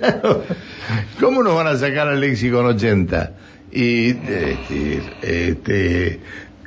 ¿Cómo 1.20 1.42
nos 1.44 1.54
van 1.54 1.68
a 1.68 1.76
sacar 1.76 2.08
la 2.08 2.14
Lexicon 2.14 2.66
80? 2.66 3.32
Y 3.74 4.10
este, 4.10 5.00
este 5.22 6.12
Eh, 6.12 6.18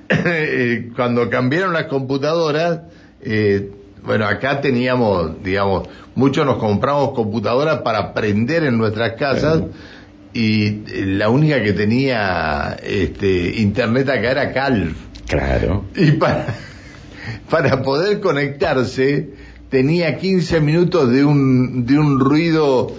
cuando 0.95 1.29
cambiaron 1.29 1.73
las 1.73 1.85
computadoras, 1.85 2.81
eh, 3.21 3.71
bueno, 4.03 4.25
acá 4.25 4.61
teníamos, 4.61 5.43
digamos, 5.43 5.87
muchos 6.13 6.45
nos 6.45 6.57
compramos 6.57 7.11
computadoras 7.11 7.81
para 7.81 7.99
aprender 7.99 8.63
en 8.63 8.77
nuestras 8.77 9.13
casas 9.13 9.63
y 10.33 10.65
eh, 10.65 11.05
la 11.07 11.29
única 11.29 11.63
que 11.63 11.73
tenía 11.73 12.77
este, 12.83 13.61
internet 13.61 14.09
acá 14.09 14.31
era 14.31 14.53
Calf. 14.53 14.95
Claro. 15.27 15.85
Y 15.95 16.11
para, 16.11 16.45
para 17.49 17.81
poder 17.81 18.19
conectarse 18.19 19.29
tenía 19.69 20.17
15 20.17 20.61
minutos 20.61 21.11
de 21.11 21.25
un, 21.25 21.85
de 21.85 21.97
un 21.97 22.19
ruido 22.19 22.95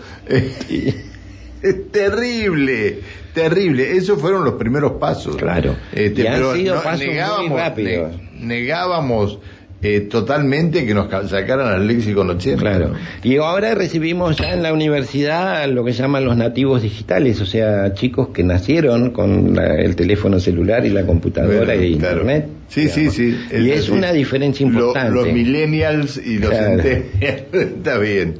terrible 1.92 3.00
terrible. 3.36 3.96
Esos 3.96 4.18
fueron 4.18 4.44
los 4.44 4.54
primeros 4.54 4.92
pasos. 4.92 5.36
Claro. 5.36 5.76
Este, 5.92 6.24
pero 6.24 6.54
negábamos, 6.54 7.48
muy 7.48 7.58
rápidos. 7.58 8.14
negábamos 8.40 9.38
eh, 9.82 10.00
totalmente 10.00 10.86
que 10.86 10.94
nos 10.94 11.10
sacaran 11.28 11.68
al 11.68 11.86
léxico 11.86 12.22
80. 12.22 12.56
Claro. 12.58 12.94
Y 13.22 13.36
ahora 13.36 13.74
recibimos 13.74 14.38
ya 14.38 14.54
en 14.54 14.62
la 14.62 14.72
universidad 14.72 15.68
lo 15.68 15.84
que 15.84 15.92
llaman 15.92 16.24
los 16.24 16.38
nativos 16.38 16.80
digitales, 16.80 17.38
o 17.42 17.46
sea, 17.46 17.92
chicos 17.92 18.28
que 18.28 18.42
nacieron 18.42 19.10
con 19.10 19.58
el 19.58 19.94
teléfono 19.96 20.40
celular 20.40 20.86
y 20.86 20.88
la 20.88 21.04
computadora 21.04 21.76
y 21.76 21.92
internet. 21.92 22.48
Sí, 22.68 22.88
sí, 22.88 23.10
sí. 23.10 23.36
y 23.52 23.70
es 23.70 23.90
una 23.90 24.12
diferencia 24.12 24.66
importante. 24.66 25.12
los 25.12 25.30
millennials 25.30 26.16
y 26.16 26.38
los 26.38 26.52
Está 27.20 27.98
bien. 27.98 28.36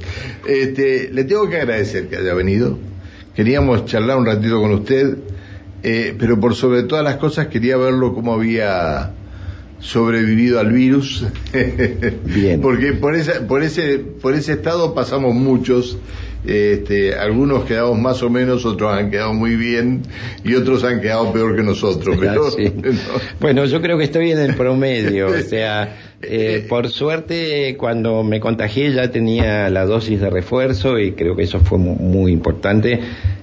Este, 0.49 1.11
le 1.13 1.25
tengo 1.25 1.51
que 1.51 1.59
agradecer 1.59 2.09
que 2.09 2.17
haya 2.17 2.33
venido 2.33 2.79
Queríamos 3.37 3.85
charlar 3.85 4.17
un 4.17 4.25
ratito 4.25 4.61
con 4.63 4.73
usted, 4.73 5.19
eh, 5.83 6.15
pero 6.19 6.41
por 6.41 6.55
sobre 6.55 6.85
todas 6.85 7.05
las 7.05 7.17
cosas 7.17 7.49
quería 7.49 7.77
verlo 7.77 8.15
cómo 8.15 8.33
había 8.33 9.13
sobrevivido 9.79 10.59
al 10.59 10.73
virus. 10.73 11.27
Bien. 12.25 12.61
Porque 12.63 12.95
por, 12.95 13.15
esa, 13.15 13.47
por, 13.47 13.63
ese, 13.63 13.99
por 13.99 14.35
ese 14.35 14.55
estado 14.55 14.95
pasamos 14.95 15.35
muchos. 15.35 15.99
Este, 16.47 17.15
algunos 17.15 17.65
quedamos 17.65 17.99
más 17.99 18.23
o 18.23 18.31
menos, 18.31 18.65
otros 18.65 18.93
han 18.93 19.11
quedado 19.11 19.35
muy 19.35 19.57
bien 19.57 20.03
y 20.45 20.55
otros 20.55 20.85
han 20.85 21.01
quedado 21.01 21.33
peor 21.33 21.57
que 21.57 21.63
nosotros. 21.63 22.17
Bueno, 23.41 23.65
yo 23.67 23.83
creo 23.83 23.99
que 23.99 24.05
estoy 24.05 24.31
en 24.31 24.39
el 24.39 24.55
promedio. 24.55 25.27
o 25.27 25.43
sea, 25.43 25.97
eh, 26.23 26.65
por 26.67 26.89
suerte, 26.89 27.77
cuando 27.77 28.23
me 28.23 28.41
contagié 28.41 28.91
ya 28.93 29.11
tenía 29.11 29.69
la 29.69 29.85
dosis 29.85 30.21
de 30.21 30.31
refuerzo 30.31 30.99
y 30.99 31.13
creo 31.13 31.37
que 31.37 31.43
eso 31.43 31.61
fue 31.61 31.79
muy, 31.79 32.33
importante. 32.33 33.01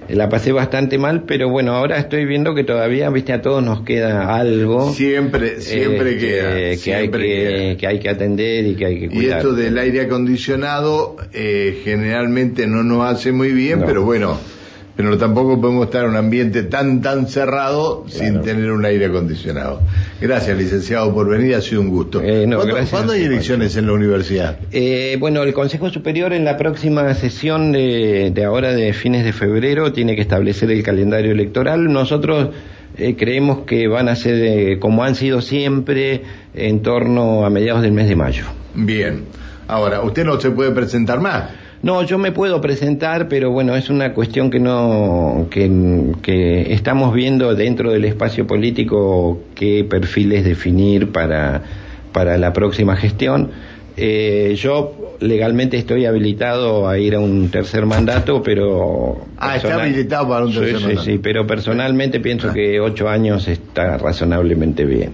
La 0.08 0.28
pasé 0.28 0.52
bastante 0.52 0.98
mal, 0.98 1.22
pero 1.22 1.48
bueno, 1.48 1.72
ahora 1.72 1.98
estoy 1.98 2.26
viendo 2.26 2.54
que 2.54 2.64
todavía, 2.64 3.08
viste, 3.10 3.32
a 3.32 3.40
todos 3.40 3.62
nos 3.62 3.82
queda 3.82 4.36
algo. 4.36 4.92
Siempre, 4.92 5.60
siempre 5.60 6.16
este, 6.16 6.26
queda. 6.26 6.84
Que, 6.84 6.94
hay 6.94 7.08
que, 7.08 7.76
que, 7.78 7.86
hay 7.86 8.00
que 8.00 8.10
atender 8.10 8.66
y 8.66 8.74
que 8.74 8.86
hay 8.86 9.00
que 9.00 9.08
cuidar. 9.08 9.24
Y 9.24 9.30
esto 9.30 9.52
del 9.54 9.78
aire 9.78 10.02
acondicionado 10.02 11.16
eh, 11.32 11.80
generalmente 11.84 12.66
no 12.66 12.82
nos 12.82 13.06
hace 13.06 13.32
muy 13.32 13.52
bien, 13.52 13.82
pero 13.86 14.02
bueno 14.02 14.38
pero 14.96 15.18
tampoco 15.18 15.60
podemos 15.60 15.86
estar 15.86 16.04
en 16.04 16.10
un 16.10 16.16
ambiente 16.16 16.62
tan, 16.62 17.02
tan 17.02 17.26
cerrado 17.26 18.04
sin 18.08 18.42
tener 18.42 18.70
un 18.70 18.84
aire 18.84 19.06
acondicionado. 19.06 19.80
Gracias, 20.20 20.56
licenciado, 20.56 21.12
por 21.12 21.28
venir, 21.28 21.54
ha 21.54 21.60
sido 21.60 21.80
un 21.80 21.90
gusto. 21.90 22.20
Eh, 22.22 22.48
¿Cuándo, 22.90 23.12
hay 23.12 23.24
elecciones 23.24 23.76
en 23.76 23.86
la 23.86 23.92
universidad? 23.92 24.58
Eh, 24.70 25.16
bueno, 25.18 25.42
el 25.42 25.52
Consejo 25.52 25.90
Superior 25.90 26.32
en 26.32 26.44
la 26.44 26.56
próxima 26.56 27.12
sesión 27.14 27.72
de, 27.72 28.30
de 28.32 28.44
ahora 28.44 28.72
de 28.72 28.92
fines 28.92 29.24
de 29.24 29.32
febrero 29.32 29.92
tiene 29.92 30.14
que 30.14 30.22
establecer 30.22 30.70
el 30.70 30.82
calendario 30.82 31.32
electoral. 31.32 31.92
Nosotros 31.92 32.50
eh, 32.96 33.16
creemos 33.16 33.60
que 33.66 33.88
van 33.88 34.08
a 34.08 34.14
ser 34.14 34.34
eh, 34.36 34.78
como 34.78 35.02
han 35.02 35.16
sido 35.16 35.40
siempre 35.40 36.22
en 36.54 36.82
torno 36.82 37.44
a 37.44 37.50
mediados 37.50 37.82
del 37.82 37.92
mes 37.92 38.08
de 38.08 38.14
mayo. 38.14 38.44
Bien. 38.74 39.24
Ahora, 39.66 40.02
usted 40.02 40.24
no 40.24 40.40
se 40.40 40.50
puede 40.50 40.70
presentar 40.70 41.20
más. 41.20 41.50
No, 41.84 42.02
yo 42.02 42.16
me 42.16 42.32
puedo 42.32 42.62
presentar, 42.62 43.28
pero 43.28 43.50
bueno, 43.50 43.76
es 43.76 43.90
una 43.90 44.14
cuestión 44.14 44.48
que 44.48 44.58
no, 44.58 45.48
que, 45.50 45.70
que 46.22 46.72
estamos 46.72 47.12
viendo 47.12 47.54
dentro 47.54 47.92
del 47.92 48.06
espacio 48.06 48.46
político 48.46 49.42
qué 49.54 49.84
perfiles 49.84 50.46
definir 50.46 51.12
para, 51.12 51.60
para 52.10 52.38
la 52.38 52.54
próxima 52.54 52.96
gestión. 52.96 53.50
Eh, 53.96 54.54
yo 54.56 55.16
legalmente 55.20 55.76
estoy 55.76 56.04
habilitado 56.04 56.88
a 56.88 56.98
ir 56.98 57.14
a 57.14 57.20
un 57.20 57.48
tercer 57.50 57.86
mandato, 57.86 58.42
pero... 58.42 59.24
Ah, 59.36 59.56
está 59.56 59.74
habilitado 59.74 60.28
para 60.28 60.44
un 60.44 60.52
tercer 60.52 60.78
sí, 60.78 60.82
mandato. 60.84 61.04
Sí, 61.04 61.12
sí, 61.12 61.18
pero 61.18 61.46
personalmente 61.46 62.18
pienso 62.20 62.52
que 62.52 62.80
ocho 62.80 63.08
años 63.08 63.46
está 63.46 63.96
razonablemente 63.98 64.84
bien. 64.84 65.12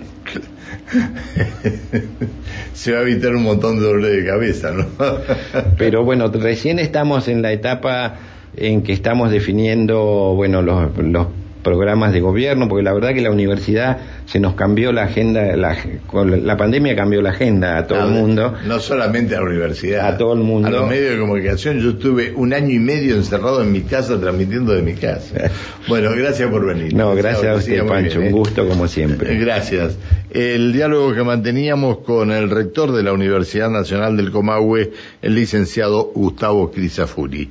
Se 2.72 2.92
va 2.92 3.00
a 3.00 3.02
evitar 3.02 3.34
un 3.34 3.42
montón 3.42 3.78
de 3.78 3.84
dolor 3.84 4.06
de 4.06 4.24
cabeza, 4.24 4.72
¿no? 4.72 4.86
pero 5.78 6.04
bueno, 6.04 6.28
recién 6.28 6.78
estamos 6.78 7.28
en 7.28 7.42
la 7.42 7.52
etapa 7.52 8.16
en 8.56 8.82
que 8.82 8.92
estamos 8.92 9.30
definiendo, 9.30 10.34
bueno, 10.34 10.62
los, 10.62 10.96
los 10.96 11.26
programas 11.62 12.12
de 12.12 12.20
gobierno, 12.20 12.68
porque 12.68 12.82
la 12.82 12.92
verdad 12.92 13.14
que 13.14 13.20
la 13.20 13.30
universidad 13.30 13.98
se 14.26 14.38
nos 14.40 14.54
cambió 14.54 14.92
la 14.92 15.04
agenda, 15.04 15.56
la, 15.56 15.76
con 16.06 16.46
la 16.46 16.56
pandemia 16.56 16.94
cambió 16.94 17.20
la 17.20 17.30
agenda 17.30 17.78
a 17.78 17.86
todo 17.86 18.04
el 18.06 18.10
mundo. 18.12 18.54
No 18.66 18.78
solamente 18.78 19.34
a 19.34 19.40
la 19.40 19.46
universidad, 19.46 20.06
a 20.06 20.16
todo 20.16 20.34
el 20.34 20.40
mundo. 20.40 20.68
A 20.68 20.70
los 20.70 20.88
medios 20.88 21.12
de 21.12 21.18
comunicación. 21.18 21.80
Yo 21.80 21.90
estuve 21.90 22.32
un 22.34 22.52
año 22.52 22.70
y 22.70 22.78
medio 22.78 23.16
encerrado 23.16 23.62
en 23.62 23.72
mi 23.72 23.82
casa 23.82 24.20
transmitiendo 24.20 24.72
de 24.72 24.82
mi 24.82 24.94
casa. 24.94 25.50
Bueno, 25.88 26.10
gracias 26.14 26.48
por 26.50 26.64
venir. 26.64 26.94
No, 26.94 27.14
gracias 27.14 27.46
a 27.46 27.54
usted, 27.56 27.84
Pancho. 27.84 28.20
Bien, 28.20 28.32
un 28.32 28.38
gusto 28.38 28.68
como 28.68 28.86
siempre. 28.86 29.36
Gracias. 29.40 29.96
El 30.30 30.72
diálogo 30.72 31.12
que 31.14 31.24
manteníamos 31.24 31.98
con 31.98 32.30
el 32.30 32.50
rector 32.50 32.92
de 32.92 33.02
la 33.02 33.12
Universidad 33.12 33.70
Nacional 33.70 34.16
del 34.16 34.30
Comahue, 34.30 34.92
el 35.22 35.34
licenciado 35.34 36.12
Gustavo 36.14 36.70
Crisafuri. 36.70 37.50